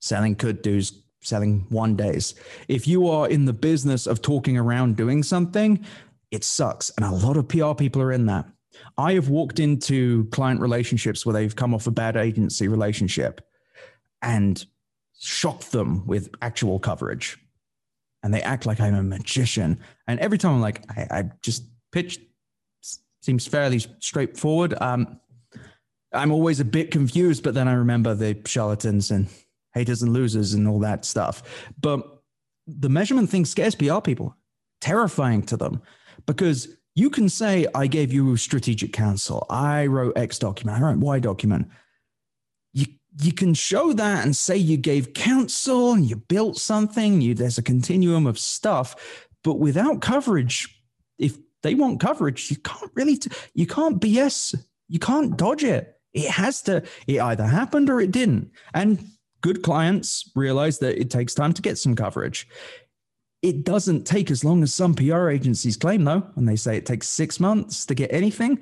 selling 0.00 0.34
could 0.36 0.62
do's, 0.62 1.02
selling 1.22 1.66
one 1.68 1.96
days. 1.96 2.34
If 2.68 2.86
you 2.86 3.08
are 3.08 3.28
in 3.28 3.44
the 3.44 3.52
business 3.52 4.06
of 4.06 4.22
talking 4.22 4.56
around 4.56 4.96
doing 4.96 5.22
something, 5.22 5.84
it 6.30 6.44
sucks. 6.44 6.90
And 6.90 7.04
a 7.04 7.10
lot 7.10 7.36
of 7.36 7.48
PR 7.48 7.74
people 7.74 8.02
are 8.02 8.12
in 8.12 8.26
that. 8.26 8.46
I 8.96 9.14
have 9.14 9.28
walked 9.28 9.58
into 9.58 10.26
client 10.26 10.60
relationships 10.60 11.26
where 11.26 11.32
they've 11.32 11.54
come 11.54 11.74
off 11.74 11.86
a 11.86 11.90
bad 11.90 12.16
agency 12.16 12.68
relationship 12.68 13.40
and 14.22 14.64
shocked 15.18 15.72
them 15.72 16.06
with 16.06 16.30
actual 16.40 16.78
coverage 16.78 17.38
and 18.22 18.32
they 18.32 18.42
act 18.42 18.66
like 18.66 18.80
I'm 18.80 18.94
a 18.94 19.02
magician. 19.02 19.80
And 20.06 20.20
every 20.20 20.38
time 20.38 20.54
I'm 20.54 20.60
like, 20.60 20.84
I, 20.90 21.06
I 21.10 21.30
just 21.42 21.64
pitch 21.92 22.18
seems 23.22 23.46
fairly 23.46 23.80
straightforward. 23.98 24.74
Um, 24.80 25.20
I'm 26.12 26.32
always 26.32 26.60
a 26.60 26.64
bit 26.64 26.90
confused, 26.90 27.42
but 27.42 27.54
then 27.54 27.68
I 27.68 27.74
remember 27.74 28.14
the 28.14 28.38
charlatans 28.46 29.10
and 29.10 29.28
haters 29.74 30.02
and 30.02 30.12
losers 30.12 30.54
and 30.54 30.66
all 30.66 30.80
that 30.80 31.04
stuff. 31.04 31.68
But 31.80 32.22
the 32.66 32.88
measurement 32.88 33.30
thing 33.30 33.44
scares 33.44 33.74
PR 33.74 34.00
people, 34.00 34.36
terrifying 34.80 35.42
to 35.44 35.56
them, 35.56 35.82
because 36.26 36.76
you 36.94 37.10
can 37.10 37.28
say, 37.28 37.66
I 37.74 37.86
gave 37.86 38.12
you 38.12 38.36
strategic 38.36 38.92
counsel. 38.92 39.46
I 39.48 39.86
wrote 39.86 40.16
X 40.16 40.38
document. 40.38 40.78
I 40.78 40.82
wrote 40.82 40.98
Y 40.98 41.18
document 41.20 41.68
you 42.72 42.86
can 43.32 43.54
show 43.54 43.92
that 43.92 44.24
and 44.24 44.34
say 44.34 44.56
you 44.56 44.76
gave 44.76 45.14
counsel 45.14 45.92
and 45.92 46.08
you 46.08 46.16
built 46.16 46.56
something 46.56 47.20
you 47.20 47.34
there's 47.34 47.58
a 47.58 47.62
continuum 47.62 48.26
of 48.26 48.38
stuff 48.38 49.28
but 49.44 49.58
without 49.58 50.00
coverage 50.00 50.82
if 51.18 51.36
they 51.62 51.74
want 51.74 52.00
coverage 52.00 52.50
you 52.50 52.56
can't 52.56 52.90
really 52.94 53.16
t- 53.16 53.30
you 53.54 53.66
can't 53.66 54.00
bs 54.00 54.54
you 54.90 54.98
can't 54.98 55.36
dodge 55.36 55.64
it. 55.64 55.96
It 56.12 56.28
has 56.28 56.60
to 56.62 56.82
it 57.06 57.20
either 57.20 57.46
happened 57.46 57.88
or 57.88 58.00
it 58.00 58.10
didn't. 58.10 58.50
And 58.74 59.06
good 59.40 59.62
clients 59.62 60.30
realize 60.34 60.80
that 60.80 61.00
it 61.00 61.10
takes 61.10 61.32
time 61.32 61.54
to 61.54 61.62
get 61.62 61.78
some 61.78 61.94
coverage. 61.94 62.48
It 63.40 63.64
doesn't 63.64 64.04
take 64.04 64.30
as 64.30 64.44
long 64.44 64.62
as 64.62 64.74
some 64.74 64.94
pr 64.94 65.30
agencies 65.30 65.76
claim 65.76 66.04
though 66.04 66.26
and 66.34 66.46
they 66.46 66.56
say 66.56 66.76
it 66.76 66.84
takes 66.84 67.08
six 67.08 67.40
months 67.40 67.86
to 67.86 67.94
get 67.94 68.12
anything. 68.12 68.58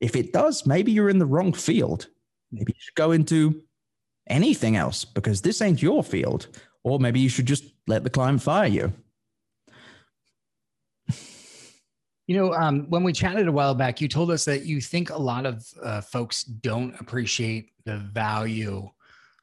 If 0.00 0.16
it 0.16 0.32
does 0.32 0.66
maybe 0.66 0.90
you're 0.90 1.10
in 1.10 1.18
the 1.18 1.26
wrong 1.26 1.52
field 1.52 2.08
maybe 2.50 2.72
you 2.74 2.80
should 2.80 2.94
go 2.94 3.12
into 3.12 3.62
anything 4.28 4.76
else 4.76 5.04
because 5.04 5.40
this 5.40 5.60
ain't 5.60 5.82
your 5.82 6.02
field. 6.02 6.48
Or 6.84 6.98
maybe 6.98 7.20
you 7.20 7.28
should 7.28 7.46
just 7.46 7.64
let 7.86 8.04
the 8.04 8.10
client 8.10 8.42
fire 8.42 8.66
you. 8.66 8.92
You 12.26 12.36
know, 12.36 12.52
um, 12.52 12.84
when 12.90 13.02
we 13.04 13.14
chatted 13.14 13.48
a 13.48 13.52
while 13.52 13.74
back, 13.74 14.02
you 14.02 14.08
told 14.08 14.30
us 14.30 14.44
that 14.44 14.66
you 14.66 14.82
think 14.82 15.08
a 15.08 15.16
lot 15.16 15.46
of 15.46 15.66
uh, 15.82 16.02
folks 16.02 16.44
don't 16.44 16.94
appreciate 17.00 17.70
the 17.86 17.96
value 17.96 18.88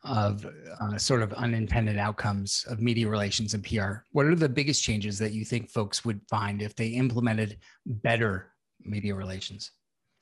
of 0.03 0.45
uh, 0.79 0.97
sort 0.99 1.23
of 1.23 1.33
unintended 1.33 1.97
outcomes 1.97 2.63
of 2.69 2.79
media 2.79 3.09
relations 3.09 3.55
and 3.55 3.63
PR. 3.63 4.03
What 4.11 4.27
are 4.27 4.35
the 4.35 4.47
biggest 4.47 4.83
changes 4.83 5.17
that 5.17 5.33
you 5.33 5.43
think 5.43 5.71
folks 5.71 6.05
would 6.05 6.21
find 6.29 6.61
if 6.61 6.75
they 6.75 6.89
implemented 6.89 7.57
better 7.87 8.51
media 8.83 9.15
relations? 9.15 9.71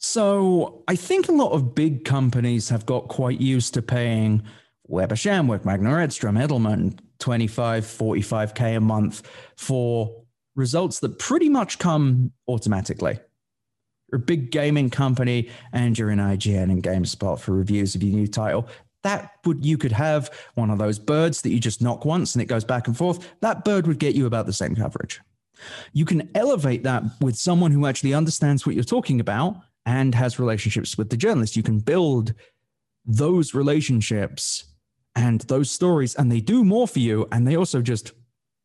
So 0.06 0.84
I 0.90 0.98
think 0.98 1.30
a 1.30 1.32
lot 1.32 1.54
of 1.54 1.74
big 1.74 2.04
companies 2.04 2.68
have 2.68 2.86
got 2.86 3.08
quite 3.08 3.40
used 3.40 3.74
to 3.76 3.82
paying 3.82 4.44
Weber 4.86 5.16
Shandwick, 5.16 5.62
Waggener 5.64 6.04
Edstrom, 6.04 6.36
Edelman 6.36 7.00
25, 7.20 7.86
45K 7.86 8.76
a 8.76 8.80
month 8.82 9.26
for 9.56 10.14
results 10.56 11.00
that 11.00 11.20
pretty 11.20 11.48
much 11.48 11.80
come 11.80 12.34
automatically. 12.50 13.18
You're 14.12 14.20
a 14.20 14.26
big 14.26 14.52
gaming 14.52 14.90
company 14.90 15.50
and 15.72 15.98
you're 15.98 16.12
in 16.12 16.20
IGN 16.20 16.64
and 16.64 16.84
GameSpot 16.84 17.40
for 17.40 17.54
reviews 17.54 17.96
of 17.96 18.04
your 18.04 18.14
new 18.14 18.28
title. 18.28 18.68
That 19.04 19.32
would 19.46 19.64
you 19.66 19.78
could 19.78 19.94
have 19.94 20.30
one 20.56 20.70
of 20.70 20.80
those 20.80 21.00
birds 21.00 21.42
that 21.44 21.52
you 21.52 21.62
just 21.62 21.82
knock 21.82 22.04
once 22.04 22.36
and 22.36 22.42
it 22.42 22.48
goes 22.48 22.66
back 22.66 22.88
and 22.88 22.98
forth. 22.98 23.26
That 23.40 23.64
bird 23.64 23.88
would 23.88 24.00
get 24.00 24.16
you 24.16 24.26
about 24.26 24.48
the 24.48 24.54
same 24.54 24.76
coverage. 24.76 25.22
You 25.94 26.04
can 26.04 26.30
elevate 26.36 26.84
that 26.84 27.04
with 27.22 27.38
someone 27.38 27.72
who 27.72 27.86
actually 27.86 28.14
understands 28.14 28.66
what 28.66 28.76
you're 28.76 28.84
talking 28.84 29.22
about 29.22 29.56
and 29.86 30.16
has 30.16 30.40
relationships 30.40 30.98
with 30.98 31.10
the 31.10 31.18
journalist. 31.18 31.56
You 31.56 31.64
can 31.64 31.80
build 31.80 32.34
those 33.06 33.54
relationships 33.54 34.66
and 35.16 35.42
those 35.42 35.70
stories, 35.70 36.16
and 36.16 36.32
they 36.32 36.40
do 36.40 36.64
more 36.64 36.88
for 36.88 37.00
you. 37.00 37.28
And 37.32 37.48
they 37.48 37.56
also 37.56 37.82
just 37.82 38.14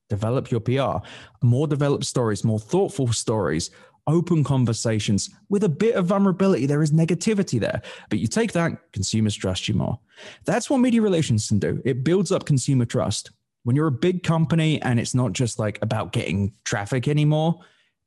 develop 0.09 0.50
your 0.50 0.61
PR, 0.61 1.07
more 1.42 1.66
developed 1.66 2.04
stories, 2.04 2.44
more 2.44 2.59
thoughtful 2.59 3.12
stories, 3.12 3.70
open 4.07 4.42
conversations 4.42 5.28
with 5.50 5.64
a 5.64 5.68
bit 5.68 5.94
of 5.94 6.07
vulnerability. 6.07 6.66
There 6.66 6.83
is 6.83 6.92
negativity 6.92 7.61
there, 7.61 7.83
but 8.09 8.18
you 8.18 8.26
take 8.26 8.52
that, 8.52 8.92
consumers 8.92 9.37
trust 9.37 9.68
you 9.68 9.74
more. 9.74 9.98
That's 10.46 10.70
what 10.70 10.78
media 10.78 11.02
relations 11.02 11.48
can 11.48 11.59
do. 11.59 11.83
It 11.85 12.04
builds 12.04 12.33
up 12.33 12.46
consumer 12.46 12.87
trust. 12.87 13.31
When 13.64 13.76
you're 13.76 13.88
a 13.88 13.92
big 13.92 14.22
company 14.22 14.81
and 14.81 14.98
it's 14.98 15.14
not 15.14 15.35
just 15.35 15.59
like 15.59 15.78
about 15.83 16.12
getting 16.12 16.54
traffic 16.64 17.07
anymore 17.07 17.61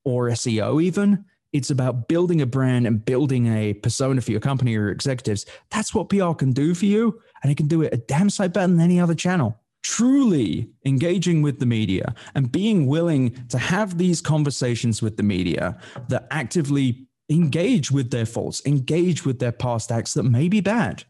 or 0.03 0.29
SEO, 0.29 0.81
even, 0.81 1.23
it's 1.53 1.69
about 1.69 2.07
building 2.07 2.41
a 2.41 2.45
brand 2.45 2.87
and 2.87 3.03
building 3.03 3.47
a 3.47 3.73
persona 3.73 4.21
for 4.21 4.31
your 4.31 4.39
company 4.39 4.75
or 4.75 4.81
your 4.81 4.91
executives. 4.91 5.45
That's 5.69 5.93
what 5.93 6.09
PR 6.09 6.33
can 6.33 6.51
do 6.51 6.73
for 6.73 6.85
you. 6.85 7.19
And 7.43 7.51
it 7.51 7.55
can 7.57 7.67
do 7.67 7.81
it 7.81 7.93
a 7.93 7.97
damn 7.97 8.29
sight 8.29 8.53
better 8.53 8.67
than 8.67 8.79
any 8.79 8.99
other 8.99 9.15
channel 9.15 9.57
truly 9.83 10.69
engaging 10.85 11.41
with 11.41 11.59
the 11.59 11.65
media 11.65 12.13
and 12.35 12.51
being 12.51 12.85
willing 12.87 13.31
to 13.49 13.57
have 13.57 13.97
these 13.97 14.21
conversations 14.21 15.01
with 15.01 15.17
the 15.17 15.23
media 15.23 15.77
that 16.07 16.27
actively 16.31 17.07
engage 17.29 17.91
with 17.91 18.11
their 18.11 18.25
faults, 18.25 18.61
engage 18.65 19.25
with 19.25 19.39
their 19.39 19.51
past 19.51 19.91
acts 19.91 20.13
that 20.13 20.23
may 20.23 20.47
be 20.47 20.61
bad, 20.61 21.03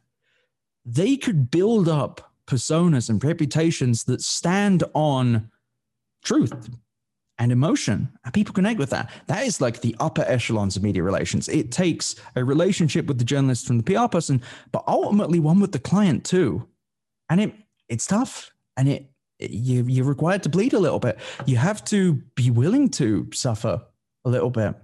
they 0.86 1.18
could 1.18 1.52
build 1.52 1.90
up 1.90 2.32
personas 2.48 3.10
and 3.10 3.24
reputations 3.24 4.06
that 4.06 4.22
stand 4.22 4.84
on 4.94 5.50
truth 6.24 6.70
and 7.42 7.52
emotion. 7.52 8.08
And 8.24 8.34
people 8.36 8.54
connect 8.54 8.78
with 8.78 8.92
that. 8.92 9.10
That 9.26 9.48
is 9.48 9.60
like 9.60 9.82
the 9.82 9.96
upper 10.00 10.24
echelons 10.28 10.78
of 10.78 10.84
media 10.84 11.02
relations. 11.02 11.50
It 11.50 11.72
takes 11.72 12.16
a 12.36 12.46
relationship 12.46 13.08
with 13.08 13.18
the 13.18 13.26
journalist 13.26 13.66
from 13.66 13.80
the 13.80 13.84
PR 13.84 14.08
person, 14.08 14.44
but 14.72 14.84
ultimately 14.88 15.40
one 15.40 15.60
with 15.60 15.72
the 15.72 15.80
client 15.80 16.24
too. 16.24 16.68
And 17.32 17.42
it 17.42 17.54
it's 17.90 18.06
tough 18.06 18.52
and 18.78 18.88
it 18.88 19.10
you 19.40 19.84
you're 19.88 20.06
required 20.06 20.44
to 20.44 20.50
bleed 20.50 20.74
a 20.74 20.80
little 20.80 21.00
bit. 21.00 21.18
You 21.48 21.58
have 21.58 21.84
to 21.86 22.14
be 22.36 22.52
willing 22.52 22.90
to 22.92 23.28
suffer 23.34 23.82
a 24.24 24.30
little 24.30 24.52
bit, 24.52 24.76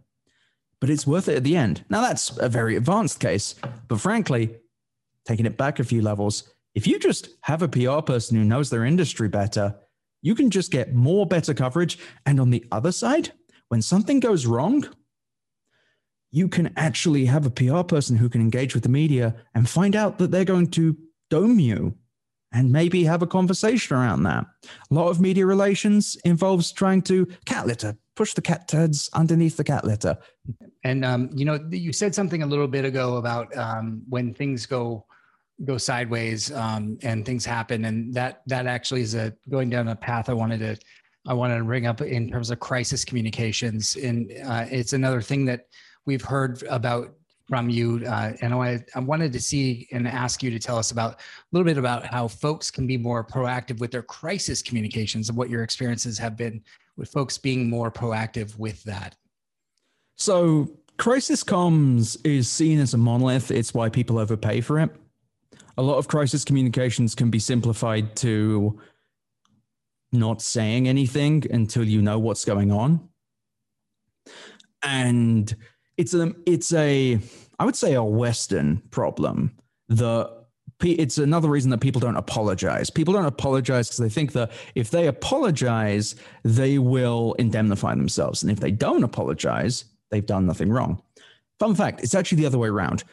but 0.81 0.89
it's 0.89 1.05
worth 1.05 1.29
it 1.29 1.37
at 1.37 1.43
the 1.43 1.55
end. 1.55 1.85
Now 1.89 2.01
that's 2.01 2.35
a 2.39 2.49
very 2.49 2.75
advanced 2.75 3.19
case, 3.19 3.53
but 3.87 4.01
frankly, 4.01 4.57
taking 5.25 5.45
it 5.45 5.57
back 5.57 5.77
a 5.77 5.83
few 5.83 6.01
levels, 6.01 6.51
if 6.73 6.87
you 6.87 6.97
just 6.97 7.29
have 7.41 7.61
a 7.61 7.67
PR 7.67 8.01
person 8.01 8.35
who 8.35 8.43
knows 8.43 8.71
their 8.71 8.83
industry 8.83 9.27
better, 9.27 9.75
you 10.21 10.35
can 10.35 10.49
just 10.49 10.71
get 10.71 10.93
more 10.93 11.25
better 11.25 11.53
coverage. 11.53 11.97
And 12.25 12.39
on 12.39 12.49
the 12.49 12.65
other 12.71 12.91
side, 12.91 13.31
when 13.69 13.81
something 13.81 14.19
goes 14.19 14.45
wrong, 14.45 14.87
you 16.31 16.47
can 16.47 16.73
actually 16.75 17.25
have 17.25 17.45
a 17.45 17.49
PR 17.49 17.83
person 17.83 18.17
who 18.17 18.29
can 18.29 18.41
engage 18.41 18.73
with 18.73 18.83
the 18.83 18.89
media 18.89 19.35
and 19.55 19.69
find 19.69 19.95
out 19.95 20.17
that 20.17 20.31
they're 20.31 20.45
going 20.45 20.67
to 20.71 20.97
dome 21.29 21.59
you 21.59 21.95
and 22.51 22.71
maybe 22.71 23.03
have 23.03 23.21
a 23.21 23.27
conversation 23.27 23.95
around 23.95 24.23
that. 24.23 24.45
A 24.89 24.93
lot 24.93 25.09
of 25.09 25.19
media 25.19 25.45
relations 25.45 26.17
involves 26.23 26.71
trying 26.71 27.01
to 27.03 27.27
cat 27.45 27.67
litter, 27.67 27.97
push 28.15 28.33
the 28.33 28.41
cat 28.41 28.67
turds 28.67 29.09
underneath 29.13 29.57
the 29.57 29.63
cat 29.63 29.83
litter. 29.83 30.17
And 30.83 31.03
um, 31.03 31.29
you 31.33 31.45
know, 31.45 31.59
you 31.69 31.91
said 31.91 32.15
something 32.15 32.43
a 32.43 32.47
little 32.47 32.67
bit 32.67 32.85
ago 32.85 33.17
about 33.17 33.55
um, 33.57 34.01
when 34.07 34.33
things 34.33 34.65
go 34.65 35.05
go 35.65 35.77
sideways 35.77 36.51
um, 36.51 36.97
and 37.01 37.25
things 37.25 37.45
happen, 37.45 37.85
and 37.85 38.13
that 38.13 38.41
that 38.47 38.67
actually 38.67 39.01
is 39.01 39.15
a 39.15 39.33
going 39.49 39.69
down 39.69 39.87
a 39.87 39.95
path 39.95 40.29
I 40.29 40.33
wanted 40.33 40.59
to 40.59 40.77
I 41.27 41.33
wanted 41.33 41.57
to 41.57 41.63
bring 41.63 41.85
up 41.85 42.01
in 42.01 42.29
terms 42.29 42.51
of 42.51 42.59
crisis 42.59 43.03
communications, 43.03 43.95
and 43.95 44.31
uh, 44.45 44.65
it's 44.69 44.93
another 44.93 45.21
thing 45.21 45.45
that 45.45 45.67
we've 46.05 46.23
heard 46.23 46.63
about 46.63 47.13
from 47.47 47.69
you, 47.69 48.03
uh, 48.05 48.33
and 48.41 48.53
I, 48.53 48.83
I 48.93 48.99
wanted 48.99 49.31
to 49.33 49.39
see 49.39 49.87
and 49.91 50.07
ask 50.07 50.43
you 50.43 50.51
to 50.51 50.59
tell 50.59 50.77
us 50.77 50.91
about 50.91 51.13
a 51.13 51.17
little 51.53 51.65
bit 51.65 51.77
about 51.77 52.05
how 52.05 52.27
folks 52.27 52.69
can 52.69 52.85
be 52.85 52.97
more 52.97 53.23
proactive 53.23 53.79
with 53.79 53.91
their 53.91 54.03
crisis 54.03 54.61
communications 54.61 55.29
and 55.29 55.37
what 55.37 55.49
your 55.49 55.63
experiences 55.63 56.17
have 56.17 56.35
been 56.35 56.61
with 56.97 57.09
folks 57.09 57.37
being 57.37 57.69
more 57.69 57.89
proactive 57.89 58.57
with 58.57 58.83
that. 58.83 59.15
So, 60.15 60.67
crisis 60.97 61.43
comms 61.43 62.17
is 62.25 62.49
seen 62.49 62.79
as 62.79 62.93
a 62.93 62.97
monolith. 62.97 63.51
It's 63.51 63.73
why 63.73 63.89
people 63.89 64.17
overpay 64.17 64.61
for 64.61 64.79
it. 64.79 64.89
A 65.77 65.83
lot 65.83 65.97
of 65.97 66.07
crisis 66.07 66.43
communications 66.43 67.13
can 67.13 67.29
be 67.29 67.39
simplified 67.39 68.15
to 68.17 68.79
not 70.11 70.41
saying 70.41 70.87
anything 70.87 71.43
until 71.51 71.83
you 71.83 72.01
know 72.01 72.17
what's 72.17 72.45
going 72.45 72.71
on. 72.71 73.09
And 74.83 75.55
it's 75.97 76.13
a 76.13 76.33
it's 76.45 76.73
a 76.73 77.19
I 77.59 77.65
would 77.65 77.75
say 77.75 77.93
a 77.93 78.03
Western 78.03 78.81
problem. 78.91 79.55
The 79.89 80.37
it's 80.83 81.17
another 81.17 81.49
reason 81.49 81.71
that 81.71 81.79
people 81.79 81.99
don't 81.99 82.17
apologize. 82.17 82.89
People 82.89 83.13
don't 83.13 83.25
apologize 83.25 83.87
because 83.87 83.97
they 83.97 84.09
think 84.09 84.33
that 84.33 84.51
if 84.75 84.91
they 84.91 85.07
apologize, 85.07 86.15
they 86.43 86.77
will 86.77 87.33
indemnify 87.39 87.95
themselves, 87.95 88.43
and 88.43 88.51
if 88.51 88.59
they 88.59 88.69
don't 88.71 89.03
apologize, 89.03 89.85
they've 90.11 90.25
done 90.25 90.45
nothing 90.45 90.69
wrong. 90.69 91.01
Fun 91.59 91.73
fact: 91.73 92.03
it's 92.03 92.13
actually 92.13 92.37
the 92.37 92.45
other 92.45 92.59
way 92.59 92.67
around. 92.67 93.03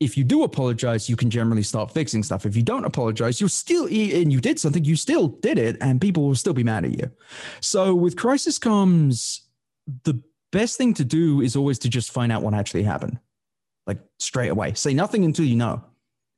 If 0.00 0.16
you 0.16 0.22
do 0.22 0.44
apologize, 0.44 1.08
you 1.08 1.16
can 1.16 1.28
generally 1.28 1.64
start 1.64 1.90
fixing 1.90 2.22
stuff. 2.22 2.46
If 2.46 2.54
you 2.54 2.62
don't 2.62 2.84
apologize, 2.84 3.40
you're 3.40 3.48
still 3.48 3.86
and 3.86 4.32
you 4.32 4.40
did 4.40 4.60
something, 4.60 4.84
you 4.84 4.94
still 4.94 5.28
did 5.28 5.58
it, 5.58 5.76
and 5.80 6.00
people 6.00 6.24
will 6.26 6.36
still 6.36 6.52
be 6.52 6.62
mad 6.62 6.84
at 6.84 6.92
you. 6.92 7.10
So 7.60 7.94
with 7.94 8.16
crisis 8.16 8.58
comms, 8.58 9.40
the 10.04 10.22
best 10.52 10.78
thing 10.78 10.94
to 10.94 11.04
do 11.04 11.40
is 11.40 11.56
always 11.56 11.80
to 11.80 11.88
just 11.88 12.12
find 12.12 12.30
out 12.30 12.42
what 12.42 12.54
actually 12.54 12.84
happened, 12.84 13.18
like 13.86 13.98
straight 14.18 14.50
away. 14.50 14.74
Say 14.74 14.94
nothing 14.94 15.24
until 15.24 15.46
you 15.46 15.56
know. 15.56 15.82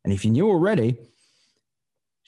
And 0.04 0.12
if 0.12 0.24
you 0.24 0.30
knew 0.30 0.48
already, 0.48 0.96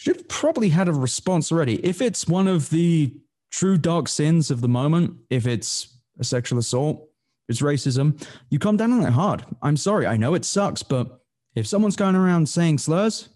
you've 0.04 0.28
probably 0.28 0.68
had 0.68 0.88
a 0.88 0.92
response 0.92 1.50
already. 1.50 1.76
If 1.84 2.02
it's 2.02 2.28
one 2.28 2.46
of 2.46 2.68
the 2.68 3.14
true 3.50 3.78
dark 3.78 4.08
sins 4.08 4.50
of 4.50 4.60
the 4.60 4.68
moment, 4.68 5.16
if 5.30 5.46
it's 5.46 5.96
a 6.18 6.24
sexual 6.24 6.58
assault, 6.58 7.08
it's 7.48 7.62
racism, 7.62 8.22
you 8.50 8.58
come 8.58 8.76
down 8.76 8.92
on 8.92 9.02
it 9.02 9.10
hard. 9.10 9.44
I'm 9.62 9.76
sorry, 9.76 10.06
I 10.06 10.16
know 10.16 10.34
it 10.34 10.44
sucks, 10.44 10.82
but 10.82 11.21
if 11.54 11.66
someone's 11.66 11.96
going 11.96 12.16
around 12.16 12.48
saying 12.48 12.78
slurs, 12.78 13.28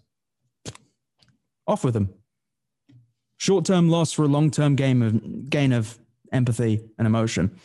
off 1.67 1.83
with 1.83 1.93
them. 1.93 2.13
Short 3.37 3.65
term 3.65 3.89
loss 3.89 4.11
for 4.11 4.23
a 4.23 4.27
long 4.27 4.49
term 4.49 4.75
gain 4.75 5.01
of 5.03 5.49
gain 5.49 5.71
of 5.73 5.97
empathy 6.31 6.81
and 6.97 7.05
emotion. 7.05 7.57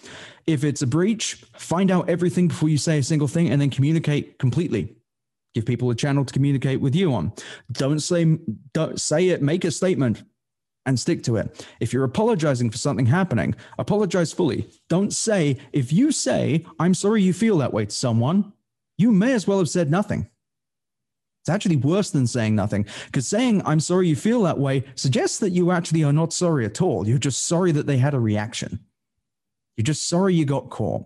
If 0.47 0.65
it's 0.65 0.83
a 0.83 0.87
breach, 0.87 1.45
find 1.57 1.91
out 1.91 2.09
everything 2.09 2.49
before 2.49 2.69
you 2.69 2.79
say 2.79 2.99
a 2.99 3.03
single 3.03 3.29
thing 3.29 3.49
and 3.49 3.61
then 3.61 3.71
communicate 3.71 4.39
completely. 4.39 4.97
Give 5.55 5.65
people 5.65 5.91
a 5.91 5.95
channel 5.95 6.25
to 6.25 6.33
communicate 6.33 6.81
with 6.81 6.95
you 6.95 7.13
on. 7.15 7.33
Don't 7.71 8.01
say 8.01 8.39
don't 8.75 9.01
say 9.01 9.29
it, 9.29 9.43
make 9.43 9.65
a 9.65 9.71
statement 9.71 10.25
and 10.85 10.99
stick 10.99 11.23
to 11.23 11.37
it. 11.37 11.67
If 11.81 11.93
you're 11.93 12.05
apologizing 12.05 12.71
for 12.71 12.79
something 12.79 13.07
happening, 13.07 13.55
apologize 13.79 14.33
fully. 14.33 14.69
Don't 14.89 15.13
say 15.13 15.59
if 15.73 15.93
you 15.93 16.13
say 16.13 16.67
I'm 16.79 16.95
sorry 16.95 17.23
you 17.23 17.33
feel 17.33 17.59
that 17.59 17.73
way 17.73 17.87
to 17.87 17.95
someone, 17.95 18.53
you 18.99 19.13
may 19.13 19.33
as 19.33 19.47
well 19.47 19.59
have 19.59 19.69
said 19.69 19.91
nothing. 19.91 20.29
It's 21.43 21.49
actually 21.49 21.77
worse 21.77 22.11
than 22.11 22.29
saying 22.29 22.55
nothing 22.55 22.87
because 23.07 23.27
saying, 23.27 23.63
I'm 23.65 23.81
sorry 23.81 24.07
you 24.07 24.15
feel 24.15 24.43
that 24.43 24.61
way 24.61 24.85
suggests 24.95 25.41
that 25.41 25.51
you 25.51 25.73
actually 25.73 26.05
are 26.05 26.13
not 26.13 26.33
sorry 26.33 26.65
at 26.65 26.81
all. 26.81 27.09
You're 27.09 27.19
just 27.19 27.47
sorry 27.49 27.73
that 27.73 27.87
they 27.87 27.99
had 27.99 28.15
a 28.15 28.21
reaction. 28.21 28.79
You're 29.77 29.85
just 29.85 30.09
sorry 30.09 30.35
you 30.35 30.45
got 30.45 30.71
caught. 30.71 31.05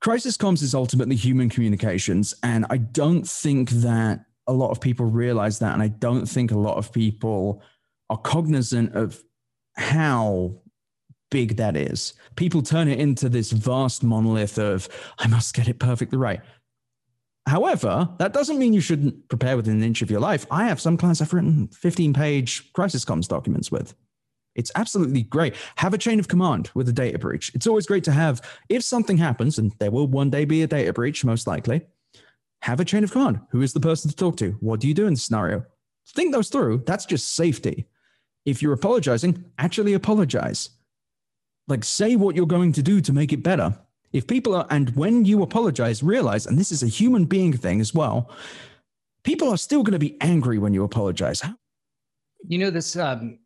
Crisis 0.00 0.36
comms 0.36 0.62
is 0.62 0.74
ultimately 0.74 1.14
human 1.14 1.48
communications. 1.48 2.34
And 2.42 2.66
I 2.70 2.78
don't 2.78 3.28
think 3.28 3.70
that 3.70 4.24
a 4.48 4.52
lot 4.52 4.72
of 4.72 4.80
people 4.80 5.06
realize 5.06 5.60
that. 5.60 5.74
And 5.74 5.82
I 5.82 5.88
don't 5.88 6.26
think 6.26 6.50
a 6.50 6.58
lot 6.58 6.76
of 6.76 6.92
people 6.92 7.62
are 8.08 8.18
cognizant 8.18 8.96
of 8.96 9.22
how 9.76 10.56
big 11.30 11.56
that 11.58 11.76
is. 11.76 12.14
People 12.34 12.62
turn 12.62 12.88
it 12.88 12.98
into 12.98 13.28
this 13.28 13.52
vast 13.52 14.02
monolith 14.02 14.58
of, 14.58 14.88
I 15.20 15.28
must 15.28 15.54
get 15.54 15.68
it 15.68 15.78
perfectly 15.78 16.18
right. 16.18 16.40
However, 17.46 18.08
that 18.18 18.32
doesn't 18.32 18.58
mean 18.58 18.72
you 18.72 18.80
shouldn't 18.80 19.28
prepare 19.28 19.56
within 19.56 19.76
an 19.76 19.82
inch 19.82 20.02
of 20.02 20.10
your 20.10 20.20
life. 20.20 20.46
I 20.50 20.66
have 20.66 20.80
some 20.80 20.96
clients 20.96 21.20
I've 21.20 21.32
written 21.32 21.68
15 21.68 22.12
page 22.12 22.72
crisis 22.72 23.04
comms 23.04 23.28
documents 23.28 23.72
with. 23.72 23.94
It's 24.54 24.72
absolutely 24.74 25.22
great. 25.22 25.54
Have 25.76 25.94
a 25.94 25.98
chain 25.98 26.18
of 26.18 26.28
command 26.28 26.70
with 26.74 26.88
a 26.88 26.92
data 26.92 27.18
breach. 27.18 27.52
It's 27.54 27.66
always 27.66 27.86
great 27.86 28.04
to 28.04 28.12
have, 28.12 28.42
if 28.68 28.82
something 28.82 29.16
happens, 29.16 29.58
and 29.58 29.72
there 29.78 29.90
will 29.90 30.06
one 30.06 30.30
day 30.30 30.44
be 30.44 30.62
a 30.62 30.66
data 30.66 30.92
breach, 30.92 31.24
most 31.24 31.46
likely, 31.46 31.82
have 32.62 32.80
a 32.80 32.84
chain 32.84 33.04
of 33.04 33.12
command. 33.12 33.40
Who 33.50 33.62
is 33.62 33.72
the 33.72 33.80
person 33.80 34.10
to 34.10 34.16
talk 34.16 34.36
to? 34.38 34.52
What 34.60 34.80
do 34.80 34.88
you 34.88 34.94
do 34.94 35.06
in 35.06 35.14
the 35.14 35.20
scenario? 35.20 35.64
Think 36.08 36.32
those 36.32 36.48
through. 36.48 36.82
That's 36.86 37.06
just 37.06 37.34
safety. 37.34 37.86
If 38.44 38.60
you're 38.60 38.72
apologizing, 38.72 39.44
actually 39.58 39.94
apologize. 39.94 40.70
Like, 41.68 41.84
say 41.84 42.16
what 42.16 42.34
you're 42.34 42.46
going 42.46 42.72
to 42.72 42.82
do 42.82 43.00
to 43.00 43.12
make 43.12 43.32
it 43.32 43.42
better. 43.42 43.78
If 44.12 44.26
people 44.26 44.54
are, 44.54 44.66
and 44.70 44.90
when 44.96 45.24
you 45.24 45.42
apologize, 45.42 46.02
realize, 46.02 46.46
and 46.46 46.58
this 46.58 46.72
is 46.72 46.82
a 46.82 46.88
human 46.88 47.24
being 47.24 47.52
thing 47.52 47.80
as 47.80 47.94
well, 47.94 48.30
people 49.22 49.48
are 49.48 49.56
still 49.56 49.82
going 49.82 49.92
to 49.92 49.98
be 49.98 50.16
angry 50.20 50.58
when 50.58 50.74
you 50.74 50.82
apologize. 50.82 51.42
You 52.46 52.58
know, 52.58 52.70
this 52.70 52.96
um, 52.96 53.38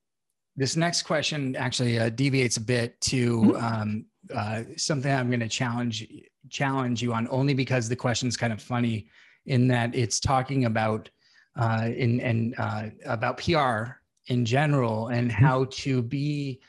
this 0.57 0.77
next 0.77 1.03
question 1.03 1.57
actually 1.57 1.98
uh, 1.98 2.09
deviates 2.11 2.57
a 2.57 2.61
bit 2.61 3.00
to 3.03 3.40
mm-hmm. 3.40 3.64
um, 3.64 4.07
uh, 4.35 4.62
something 4.77 5.12
I'm 5.12 5.29
going 5.29 5.40
to 5.40 5.48
challenge 5.48 6.07
challenge 6.50 7.03
you 7.03 7.12
on, 7.12 7.29
only 7.31 7.55
because 7.55 7.88
the 7.88 7.96
question 7.96 8.29
is 8.29 8.37
kind 8.37 8.53
of 8.53 8.62
funny 8.62 9.09
in 9.46 9.68
that 9.68 9.94
it's 9.94 10.20
talking 10.20 10.64
about 10.64 11.11
uh, 11.57 11.88
in 11.94 12.20
and 12.20 12.55
uh, 12.59 12.87
about 13.05 13.38
PR 13.38 13.98
in 14.29 14.44
general 14.44 15.09
and 15.09 15.31
mm-hmm. 15.31 15.44
how 15.44 15.66
to 15.70 16.03
be 16.03 16.61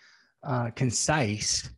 uh, 0.44 0.70
concise. 0.72 1.70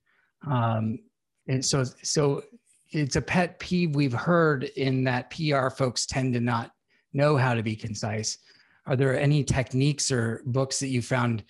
Um, 0.50 1.00
and 1.48 1.64
so, 1.64 1.84
so 2.04 2.44
it's 2.92 3.16
a 3.16 3.22
pet 3.22 3.60
peeve 3.60 3.96
we've 3.96 4.14
heard 4.14 4.66
in 4.76 5.04
that 5.06 5.30
PR 5.30 5.70
folks 5.70 6.06
tend 6.06 6.34
to 6.34 6.40
not 6.40 6.72
know 7.14 7.38
how 7.38 7.54
to 7.54 7.64
be 7.64 7.76
concise. 7.76 8.38
Are 8.86 8.96
there 8.96 9.20
any 9.20 9.44
techniques 9.44 10.12
or 10.12 10.42
books 10.46 10.80
that 10.80 10.88
you 10.88 11.02
found 11.02 11.44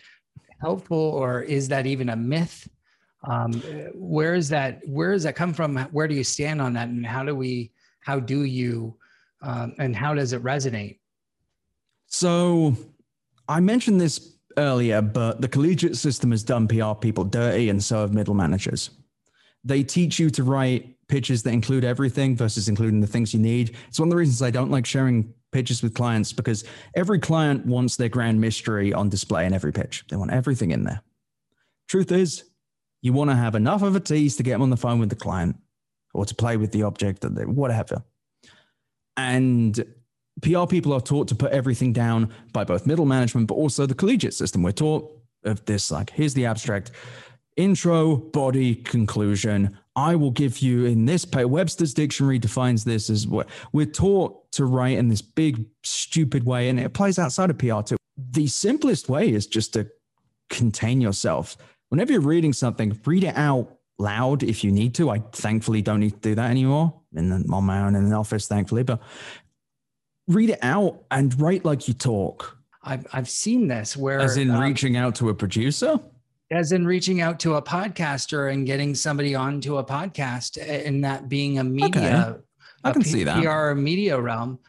helpful 0.62 0.97
or 0.97 1.41
is 1.41 1.67
that 1.67 1.86
even 1.86 2.10
a 2.10 2.15
myth? 2.15 2.67
Um, 3.23 3.53
where 3.93 4.36
is 4.36 4.49
that 4.49 4.81
where 4.88 5.12
does 5.12 5.23
that 5.23 5.36
come 5.36 5.53
from? 5.53 5.77
Where 5.91 6.07
do 6.07 6.15
you 6.15 6.23
stand 6.23 6.62
on 6.62 6.73
that 6.73 6.89
and 6.89 7.05
how 7.05 7.23
do 7.23 7.36
we 7.36 7.71
how 7.99 8.19
do 8.19 8.43
you 8.43 8.95
um, 9.41 9.75
and 9.79 9.95
how 9.95 10.13
does 10.13 10.33
it 10.33 10.43
resonate? 10.43 10.99
So 12.07 12.75
i 13.49 13.60
mentioned 13.60 14.01
this 14.01 14.36
earlier 14.57 15.01
but 15.01 15.39
the 15.39 15.47
collegiate 15.47 15.95
system 15.95 16.31
has 16.31 16.43
done 16.43 16.67
pr 16.67 16.93
people 16.99 17.23
dirty 17.23 17.69
and 17.69 17.83
so 17.83 18.01
have 18.01 18.13
middle 18.13 18.33
managers 18.33 18.89
they 19.63 19.84
teach 19.84 20.20
you 20.20 20.30
to 20.30 20.43
write 20.43 20.96
pitches 21.08 21.43
that 21.43 21.52
include 21.52 21.84
everything 21.84 22.36
versus 22.36 22.67
including 22.67 23.00
the 23.00 23.08
things 23.08 23.34
you 23.34 23.39
need 23.39 23.76
it's 23.88 24.00
one 24.00 24.08
of 24.08 24.12
the 24.12 24.17
reasons 24.17 24.41
i 24.41 24.52
don't 24.52 24.72
like 24.72 24.86
sharing 24.86 25.34
pitches 25.52 25.82
with 25.82 25.93
clients 25.93 26.34
because 26.34 26.63
every 26.96 27.20
client 27.20 27.65
wants 27.65 27.96
their 27.96 28.10
grand 28.10 28.39
mystery 28.39 28.93
on 28.93 29.10
display 29.10 29.46
in 29.46 29.54
every 29.54 29.72
pitch. 29.72 30.04
They 30.10 30.15
want 30.15 30.32
everything 30.32 30.72
in 30.72 30.84
there. 30.84 31.02
Truth 31.88 32.12
is, 32.12 32.43
you 33.02 33.13
want 33.13 33.30
to 33.30 33.36
have 33.36 33.56
enough 33.56 33.82
of 33.82 33.96
a 33.96 34.00
tease 34.00 34.36
to 34.38 34.43
get 34.43 34.54
them 34.54 34.62
on 34.62 34.70
the 34.70 34.78
phone 34.78 35.00
with 35.00 35.10
the 35.10 35.15
client 35.15 35.56
or 36.13 36.26
to 36.26 36.36
play 36.36 36.58
with 36.58 36.72
the 36.72 36.84
object 36.84 37.24
or 37.24 37.30
whatever. 37.30 38.04
And 39.15 39.84
PR 40.41 40.65
people 40.65 40.93
are 40.93 41.02
taught 41.02 41.28
to 41.30 41.36
put 41.36 41.52
everything 41.52 41.93
down 41.93 42.34
by 42.54 42.63
both 42.63 42.86
middle 42.86 43.06
management, 43.06 43.48
but 43.48 43.56
also 43.56 43.86
the 43.86 43.96
collegiate 43.96 44.34
system. 44.34 44.62
We're 44.62 44.72
taught 44.72 45.12
of 45.43 45.63
this 45.65 45.91
like, 45.91 46.10
here's 46.10 46.34
the 46.34 46.46
abstract 46.46 46.91
intro, 47.58 48.15
body, 48.15 48.76
conclusion. 48.76 49.78
I 49.96 50.15
will 50.15 50.32
give 50.32 50.60
you 50.60 50.86
in 50.86 51.06
this 51.06 51.26
pay. 51.26 51.43
Webster's 51.43 51.93
dictionary 51.93 52.39
defines 52.39 52.84
this 52.84 53.10
as 53.10 53.28
what 53.28 53.50
we're 53.74 53.88
taught 53.88 54.52
to 54.54 54.65
write 54.65 54.98
in 54.98 55.10
this 55.10 55.22
big, 55.22 55.65
stupid 55.84 56.46
way, 56.46 56.70
and 56.70 56.80
it 56.80 56.86
applies 56.86 57.20
outside 57.20 57.50
of 57.50 57.58
PR 57.58 57.82
too. 57.82 57.98
The 58.32 58.48
simplest 58.48 59.10
way 59.10 59.30
is 59.30 59.48
just 59.48 59.74
to 59.74 59.88
contain 60.50 61.02
yourself. 61.02 61.58
Whenever 61.89 62.12
you're 62.12 62.22
reading 62.22 62.54
something, 62.54 63.00
read 63.06 63.24
it 63.24 63.36
out 63.36 63.78
loud 64.00 64.43
if 64.43 64.63
you 64.63 64.72
need 64.72 64.93
to. 64.96 65.10
I 65.10 65.20
thankfully 65.32 65.82
don't 65.82 66.00
need 66.00 66.13
to 66.13 66.30
do 66.30 66.36
that 66.36 66.52
anymore 66.52 66.93
in 67.15 67.30
the, 67.30 67.54
on 67.54 67.63
my 67.63 67.82
own 67.82 67.96
in 67.96 68.06
an 68.06 68.13
office, 68.13 68.48
thankfully, 68.48 68.84
but 68.84 69.02
read 70.28 70.52
it 70.52 70.60
out 70.62 71.04
and 71.10 71.39
write 71.41 71.65
like 71.65 71.88
you 71.88 71.93
talk. 71.93 72.58
I've, 72.84 73.08
I've 73.12 73.30
seen 73.30 73.67
this 73.67 73.98
where. 73.98 74.20
As 74.20 74.38
in 74.38 74.52
um, 74.52 74.62
reaching 74.62 74.96
out 74.96 75.15
to 75.15 75.30
a 75.30 75.34
producer? 75.34 76.00
As 76.51 76.71
in 76.71 76.86
reaching 76.86 77.21
out 77.21 77.39
to 77.41 77.55
a 77.55 77.62
podcaster 77.62 78.51
and 78.51 78.65
getting 78.65 78.95
somebody 78.95 79.36
onto 79.36 79.77
a 79.77 79.83
podcast 79.83 80.57
and 80.62 81.03
that 81.03 81.27
being 81.27 81.60
a 81.60 81.63
media 81.63 82.27
okay. 82.29 82.41
I 82.83 82.91
can 82.91 83.03
P- 83.03 83.10
see 83.10 83.23
that 83.23 83.43
PR 83.43 83.73
media 83.73 84.19
realm. 84.19 84.60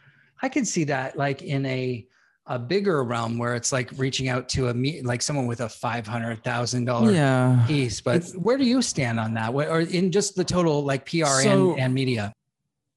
I 0.41 0.49
can 0.49 0.65
see 0.65 0.85
that 0.85 1.17
like 1.17 1.41
in 1.41 1.65
a 1.65 2.05
a 2.49 2.57
bigger 2.57 3.03
realm 3.03 3.37
where 3.37 3.55
it's 3.55 3.71
like 3.71 3.91
reaching 3.95 4.27
out 4.27 4.49
to 4.49 4.69
a 4.69 4.73
me 4.73 5.03
like 5.03 5.21
someone 5.21 5.45
with 5.45 5.61
a 5.61 5.69
five 5.69 6.07
hundred 6.07 6.43
thousand 6.43 6.85
dollar 6.85 7.11
yeah. 7.11 7.63
piece. 7.67 8.01
But 8.01 8.17
it's, 8.17 8.33
where 8.33 8.57
do 8.57 8.65
you 8.65 8.81
stand 8.81 9.19
on 9.19 9.35
that? 9.35 9.53
Or 9.53 9.81
in 9.81 10.11
just 10.11 10.35
the 10.35 10.43
total 10.43 10.83
like 10.83 11.05
PR 11.05 11.25
so 11.25 11.71
and, 11.71 11.79
and 11.79 11.93
media? 11.93 12.33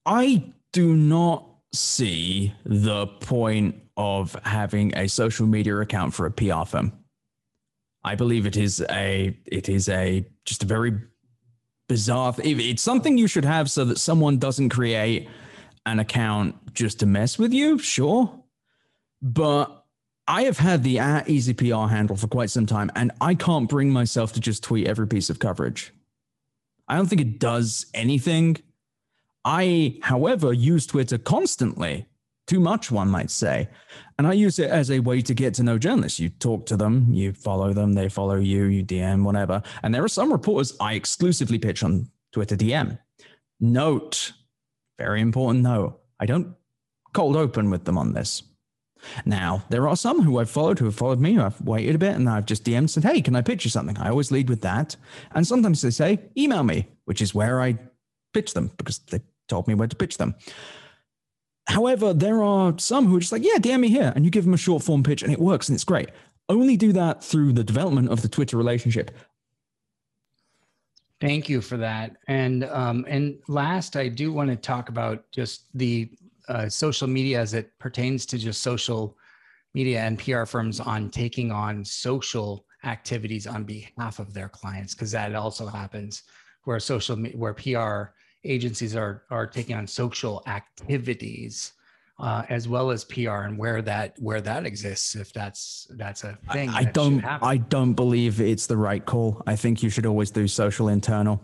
I 0.05 0.51
do 0.71 0.95
not 0.95 1.47
see 1.71 2.53
the 2.65 3.07
point 3.07 3.79
of 3.95 4.35
having 4.43 4.95
a 4.97 5.07
social 5.07 5.45
media 5.45 5.77
account 5.77 6.13
for 6.13 6.25
a 6.25 6.31
PR 6.31 6.65
firm. 6.65 6.91
I 8.03 8.15
believe 8.15 8.45
it 8.45 8.57
is 8.57 8.83
a 8.89 9.37
it 9.45 9.69
is 9.69 9.89
a 9.89 10.25
just 10.45 10.63
a 10.63 10.65
very 10.65 10.93
bizarre. 11.87 12.35
It's 12.39 12.81
something 12.81 13.17
you 13.17 13.27
should 13.27 13.45
have 13.45 13.69
so 13.71 13.85
that 13.85 13.97
someone 13.97 14.37
doesn't 14.37 14.69
create 14.69 15.29
an 15.85 15.99
account 15.99 16.73
just 16.73 16.99
to 16.99 17.05
mess 17.05 17.37
with 17.37 17.53
you. 17.53 17.77
Sure, 17.77 18.43
but 19.21 19.85
I 20.27 20.43
have 20.43 20.57
had 20.57 20.83
the 20.83 20.99
at 20.99 21.27
EZPR 21.27 21.89
handle 21.89 22.15
for 22.15 22.27
quite 22.27 22.49
some 22.49 22.65
time, 22.65 22.91
and 22.95 23.11
I 23.19 23.35
can't 23.35 23.69
bring 23.69 23.89
myself 23.89 24.33
to 24.33 24.39
just 24.39 24.63
tweet 24.63 24.87
every 24.87 25.07
piece 25.07 25.29
of 25.29 25.39
coverage. 25.39 25.93
I 26.87 26.95
don't 26.95 27.07
think 27.07 27.21
it 27.21 27.39
does 27.39 27.85
anything. 27.93 28.57
I, 29.45 29.99
however, 30.01 30.53
use 30.53 30.85
Twitter 30.85 31.17
constantly 31.17 32.05
too 32.47 32.59
much, 32.59 32.91
one 32.91 33.09
might 33.09 33.31
say. 33.31 33.69
And 34.17 34.27
I 34.27 34.33
use 34.33 34.59
it 34.59 34.69
as 34.69 34.91
a 34.91 34.99
way 34.99 35.21
to 35.21 35.33
get 35.33 35.53
to 35.55 35.63
know 35.63 35.77
journalists. 35.77 36.19
You 36.19 36.29
talk 36.29 36.65
to 36.67 36.77
them, 36.77 37.07
you 37.11 37.33
follow 37.33 37.73
them, 37.73 37.93
they 37.93 38.09
follow 38.09 38.35
you, 38.35 38.65
you 38.65 38.83
DM, 38.83 39.23
whatever. 39.23 39.61
And 39.81 39.93
there 39.93 40.03
are 40.03 40.09
some 40.09 40.31
reporters 40.31 40.75
I 40.79 40.93
exclusively 40.93 41.57
pitch 41.57 41.83
on 41.83 42.09
Twitter 42.31 42.55
DM. 42.55 42.99
Note, 43.59 44.33
very 44.99 45.21
important 45.21 45.63
note, 45.63 45.99
I 46.19 46.25
don't 46.25 46.55
cold 47.13 47.35
open 47.35 47.69
with 47.69 47.85
them 47.85 47.97
on 47.97 48.13
this. 48.13 48.43
Now, 49.25 49.63
there 49.69 49.87
are 49.87 49.95
some 49.95 50.21
who 50.21 50.39
I've 50.39 50.49
followed 50.49 50.79
who 50.79 50.85
have 50.85 50.95
followed 50.95 51.19
me. 51.19 51.37
I've 51.37 51.59
waited 51.61 51.95
a 51.95 51.99
bit 51.99 52.15
and 52.15 52.29
I've 52.29 52.45
just 52.45 52.63
DM'd 52.63 52.89
said, 52.89 53.03
Hey, 53.03 53.21
can 53.21 53.35
I 53.35 53.41
pitch 53.41 53.65
you 53.65 53.69
something? 53.69 53.97
I 53.97 54.09
always 54.09 54.31
lead 54.31 54.49
with 54.49 54.61
that. 54.61 54.95
And 55.31 55.45
sometimes 55.45 55.81
they 55.81 55.89
say, 55.89 56.19
Email 56.37 56.63
me, 56.63 56.87
which 57.05 57.21
is 57.21 57.35
where 57.35 57.61
I 57.61 57.77
pitch 58.33 58.53
them 58.53 58.71
because 58.77 58.99
they 58.99 59.21
told 59.47 59.67
me 59.67 59.73
where 59.73 59.87
to 59.87 59.95
pitch 59.95 60.17
them. 60.17 60.35
However, 61.67 62.13
there 62.13 62.43
are 62.43 62.77
some 62.77 63.07
who 63.07 63.15
are 63.15 63.19
just 63.19 63.31
like, 63.31 63.43
yeah, 63.43 63.57
DM 63.57 63.81
me 63.81 63.89
here. 63.89 64.11
And 64.15 64.25
you 64.25 64.31
give 64.31 64.43
them 64.45 64.53
a 64.53 64.57
short 64.57 64.83
form 64.83 65.03
pitch 65.03 65.23
and 65.23 65.31
it 65.31 65.39
works 65.39 65.69
and 65.69 65.75
it's 65.75 65.83
great. 65.83 66.09
Only 66.49 66.75
do 66.75 66.91
that 66.93 67.23
through 67.23 67.53
the 67.53 67.63
development 67.63 68.09
of 68.09 68.21
the 68.21 68.27
Twitter 68.27 68.57
relationship. 68.57 69.11
Thank 71.21 71.47
you 71.47 71.61
for 71.61 71.77
that. 71.77 72.17
And 72.27 72.65
um, 72.65 73.05
and 73.07 73.39
last, 73.47 73.95
I 73.95 74.09
do 74.09 74.33
want 74.33 74.49
to 74.49 74.57
talk 74.57 74.89
about 74.89 75.31
just 75.31 75.67
the 75.73 76.11
uh, 76.49 76.67
social 76.67 77.07
media 77.07 77.39
as 77.39 77.53
it 77.53 77.71
pertains 77.79 78.25
to 78.25 78.37
just 78.37 78.61
social 78.61 79.17
media 79.73 80.01
and 80.01 80.19
PR 80.19 80.43
firms 80.43 80.81
on 80.81 81.09
taking 81.09 81.49
on 81.49 81.85
social 81.85 82.65
activities 82.83 83.47
on 83.47 83.63
behalf 83.63 84.19
of 84.19 84.33
their 84.33 84.49
clients, 84.49 84.93
because 84.93 85.11
that 85.11 85.33
also 85.33 85.65
happens 85.65 86.23
where 86.65 86.77
social 86.77 87.15
where 87.15 87.53
PR 87.53 88.11
agencies 88.43 88.95
are 88.95 89.23
are 89.29 89.47
taking 89.47 89.75
on 89.75 89.87
social 89.87 90.43
activities 90.47 91.73
uh, 92.19 92.43
as 92.49 92.67
well 92.67 92.91
as 92.91 93.03
PR 93.03 93.41
and 93.41 93.57
where 93.57 93.81
that 93.81 94.15
where 94.19 94.41
that 94.41 94.65
exists 94.65 95.15
if 95.15 95.33
that's 95.33 95.87
that's 95.91 96.23
a 96.23 96.37
thing. 96.51 96.69
I, 96.69 96.79
I 96.79 96.83
don't 96.85 97.23
I 97.25 97.57
don't 97.57 97.93
believe 97.93 98.39
it's 98.39 98.67
the 98.67 98.77
right 98.77 99.03
call. 99.03 99.41
I 99.47 99.55
think 99.55 99.81
you 99.83 99.89
should 99.89 100.05
always 100.05 100.31
do 100.31 100.47
social 100.47 100.87
internal. 100.89 101.41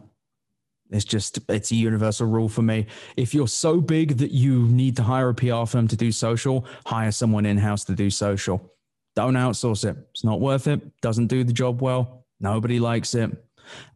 It's 0.91 1.05
just 1.05 1.39
it's 1.49 1.71
a 1.71 1.75
universal 1.75 2.27
rule 2.27 2.49
for 2.49 2.61
me. 2.61 2.87
If 3.17 3.33
you're 3.33 3.47
so 3.47 3.81
big 3.81 4.17
that 4.17 4.31
you 4.31 4.67
need 4.67 4.95
to 4.97 5.03
hire 5.03 5.29
a 5.29 5.35
PR 5.35 5.65
firm 5.65 5.87
to 5.87 5.95
do 5.95 6.11
social, 6.11 6.65
hire 6.85 7.11
someone 7.11 7.45
in 7.45 7.57
house 7.57 7.83
to 7.85 7.93
do 7.93 8.09
social. 8.09 8.73
Don't 9.15 9.33
outsource 9.33 9.89
it. 9.89 9.97
It's 10.11 10.23
not 10.23 10.39
worth 10.39 10.67
it. 10.67 10.81
Doesn't 11.01 11.27
do 11.27 11.43
the 11.43 11.53
job 11.53 11.81
well. 11.81 12.25
Nobody 12.39 12.79
likes 12.79 13.15
it. 13.15 13.31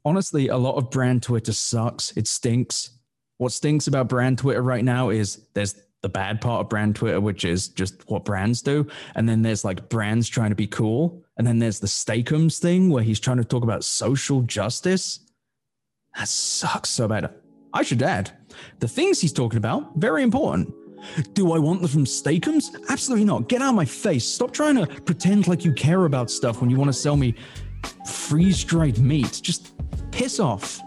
Honestly, 0.06 0.48
a 0.48 0.58
lot 0.58 0.76
of 0.76 0.90
brand 0.90 1.24
Twitter 1.24 1.54
sucks. 1.54 2.12
It 2.18 2.28
stinks. 2.28 2.92
What 3.38 3.52
stinks 3.52 3.88
about 3.88 4.10
brand 4.10 4.38
Twitter 4.38 4.62
right 4.62 4.84
now 4.84 5.10
is 5.10 5.46
there's 5.54 5.76
the 6.02 6.10
bad 6.10 6.42
part 6.42 6.62
of 6.62 6.70
brand 6.70 6.96
Twitter, 6.96 7.22
which 7.22 7.46
is 7.46 7.70
just 7.70 8.10
what 8.10 8.26
brands 8.26 8.62
do. 8.62 8.86
And 9.16 9.28
then 9.28 9.42
there's 9.42 9.64
like 9.64 9.90
brands 9.90 10.28
trying 10.28 10.50
to 10.50 10.56
be 10.56 10.68
cool. 10.68 11.24
And 11.38 11.48
then 11.48 11.60
there's 11.60 11.80
the 11.80 11.88
Steak-umms 11.88 12.60
thing 12.60 12.90
where 12.90 13.04
he's 13.04 13.20
trying 13.20 13.38
to 13.38 13.46
talk 13.46 13.64
about 13.64 13.84
social 13.84 14.42
justice. 14.42 15.22
That 16.16 16.28
sucks 16.28 16.90
so 16.90 17.08
bad. 17.08 17.34
I 17.74 17.82
should 17.82 18.04
add, 18.04 18.32
the 18.80 18.88
things 18.88 19.20
he's 19.20 19.34
talking 19.34 19.58
about, 19.58 19.96
very 19.96 20.22
important. 20.22 20.74
Do 21.34 21.54
I 21.54 21.58
want 21.58 21.82
them 21.82 21.90
from 21.90 22.06
Steak-umms? 22.06 22.76
Absolutely 22.90 23.26
not. 23.26 23.50
Get 23.50 23.62
out 23.62 23.70
of 23.70 23.76
my 23.76 23.86
face. 23.86 24.26
Stop 24.26 24.52
trying 24.52 24.76
to 24.76 24.86
pretend 25.02 25.48
like 25.48 25.66
you 25.66 25.74
care 25.74 26.06
about 26.06 26.30
stuff 26.30 26.62
when 26.62 26.70
you 26.70 26.78
want 26.78 26.90
to 26.90 26.94
sell 26.94 27.18
me 27.18 27.34
freeze 28.06 28.64
dried 28.64 29.00
meat. 29.00 29.40
Just 29.42 29.74
piss 30.12 30.40
off. 30.40 30.80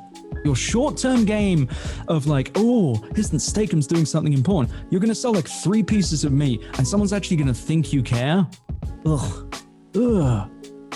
Your 0.45 0.57
short 0.57 0.97
term 0.97 1.25
game 1.25 1.69
of 2.09 2.27
like, 2.27 2.53
oh, 2.57 3.03
isn't 3.17 3.41
Steak-umms 3.41 3.87
doing 3.87 4.05
something 4.05 4.33
important? 4.33 4.75
You're 4.91 5.01
going 5.01 5.09
to 5.09 5.15
sell 5.15 5.33
like 5.33 5.49
three 5.49 5.83
pieces 5.83 6.25
of 6.25 6.33
meat 6.33 6.63
and 6.79 6.87
someone's 6.87 7.13
actually 7.13 7.37
going 7.37 7.49
to 7.49 7.55
think 7.55 7.93
you 7.93 8.03
care? 8.03 8.47
Ugh. 9.07 9.57
Ugh. 9.97 10.51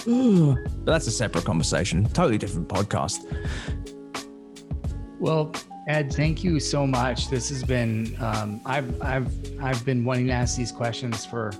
Ugh. 0.08 0.58
But 0.84 0.92
that's 0.92 1.06
a 1.06 1.10
separate 1.10 1.44
conversation. 1.44 2.04
Totally 2.10 2.38
different 2.38 2.68
podcast. 2.68 3.24
Well, 5.18 5.52
Ed, 5.90 6.12
thank 6.12 6.44
you 6.44 6.60
so 6.60 6.86
much. 6.86 7.28
This 7.30 7.48
has 7.48 7.64
been 7.64 8.16
um, 8.20 8.60
I've 8.64 9.02
I've 9.02 9.28
I've 9.60 9.84
been 9.84 10.04
wanting 10.04 10.28
to 10.28 10.32
ask 10.32 10.56
these 10.56 10.70
questions 10.70 11.26
for 11.26 11.50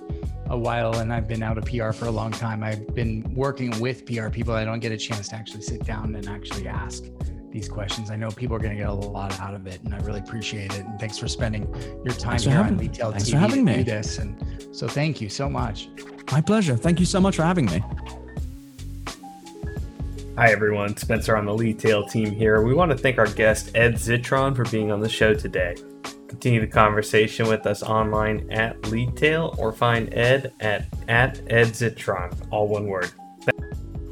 a 0.47 0.57
while, 0.57 0.99
and 0.99 1.11
I've 1.11 1.27
been 1.27 1.43
out 1.43 1.57
of 1.57 1.65
PR 1.65 1.91
for 1.91 2.05
a 2.05 2.11
long 2.11 2.31
time. 2.31 2.63
I've 2.63 2.95
been 2.95 3.33
working 3.35 3.77
with 3.81 4.05
PR 4.05 4.29
people. 4.29 4.53
I 4.53 4.63
don't 4.63 4.79
get 4.79 4.93
a 4.93 4.97
chance 4.97 5.27
to 5.29 5.35
actually 5.35 5.63
sit 5.63 5.83
down 5.85 6.15
and 6.15 6.29
actually 6.29 6.65
ask 6.65 7.03
these 7.51 7.67
questions. 7.67 8.09
I 8.09 8.15
know 8.15 8.29
people 8.29 8.55
are 8.55 8.59
going 8.59 8.71
to 8.71 8.77
get 8.77 8.87
a 8.87 8.93
lot 8.93 9.37
out 9.41 9.53
of 9.53 9.67
it, 9.67 9.81
and 9.83 9.93
I 9.93 9.97
really 9.99 10.21
appreciate 10.21 10.71
it. 10.73 10.85
And 10.85 10.97
thanks 10.97 11.17
for 11.17 11.27
spending 11.27 11.63
your 12.05 12.13
time 12.13 12.39
here 12.39 12.51
having- 12.53 12.75
on 12.75 12.77
Retail 12.77 13.11
thanks 13.11 13.25
TV 13.27 13.31
for 13.31 13.37
having 13.37 13.65
to 13.65 13.71
me. 13.73 13.77
do 13.79 13.83
this. 13.83 14.17
And 14.17 14.65
so, 14.71 14.87
thank 14.87 15.19
you 15.19 15.27
so 15.27 15.49
much. 15.49 15.89
My 16.31 16.39
pleasure. 16.39 16.77
Thank 16.77 17.01
you 17.01 17.05
so 17.05 17.19
much 17.19 17.35
for 17.35 17.43
having 17.43 17.65
me. 17.65 17.83
Hi 20.37 20.49
everyone, 20.49 20.95
Spencer 20.95 21.35
on 21.35 21.43
the 21.43 21.53
Leadtail 21.53 22.07
team 22.07 22.31
here. 22.31 22.61
We 22.61 22.73
want 22.73 22.89
to 22.89 22.97
thank 22.97 23.17
our 23.17 23.27
guest 23.27 23.71
Ed 23.75 23.95
Zitron 23.95 24.55
for 24.55 24.63
being 24.65 24.89
on 24.89 25.01
the 25.01 25.09
show 25.09 25.33
today. 25.33 25.75
Continue 26.29 26.61
the 26.61 26.67
conversation 26.67 27.49
with 27.49 27.67
us 27.67 27.83
online 27.83 28.49
at 28.49 28.81
Leadtail 28.89 29.53
or 29.57 29.73
find 29.73 30.11
Ed 30.13 30.53
at, 30.61 30.87
at 31.09 31.41
Ed 31.51 31.67
Zitron, 31.67 32.33
all 32.49 32.69
one 32.69 32.87
word. 32.87 33.11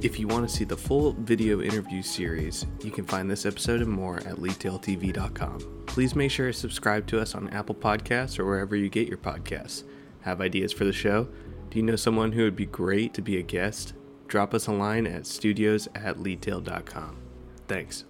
If 0.02 0.20
you 0.20 0.28
want 0.28 0.48
to 0.48 0.54
see 0.54 0.66
the 0.66 0.76
full 0.76 1.14
video 1.14 1.62
interview 1.62 2.02
series, 2.02 2.66
you 2.84 2.92
can 2.92 3.06
find 3.06 3.32
this 3.32 3.46
episode 3.46 3.82
and 3.82 3.90
more 3.90 4.18
at 4.18 4.36
leadtailtv.com. 4.36 5.84
Please 5.86 6.16
make 6.16 6.32
sure 6.32 6.48
to 6.48 6.54
subscribe 6.54 7.08
to 7.08 7.22
us 7.22 7.34
on 7.34 7.48
Apple 7.50 7.76
Podcasts 7.76 8.38
or 8.38 8.46
wherever 8.46 8.76
you 8.76 8.90
get 8.90 9.08
your 9.08 9.18
podcasts. 9.18 9.86
Have 10.22 10.42
ideas 10.42 10.74
for 10.74 10.84
the 10.84 10.92
show? 10.92 11.30
Do 11.70 11.80
you 11.80 11.84
know 11.84 11.96
someone 11.96 12.34
who 12.34 12.44
would 12.44 12.58
be 12.58 12.66
great 12.66 13.14
to 13.14 13.22
be 13.22 13.38
a 13.38 13.42
guest? 13.42 13.94
Drop 14.30 14.54
us 14.54 14.68
a 14.68 14.72
line 14.72 15.08
at 15.08 15.26
studios 15.26 15.88
at 15.96 16.20
leadtail.com. 16.20 17.18
Thanks. 17.68 18.06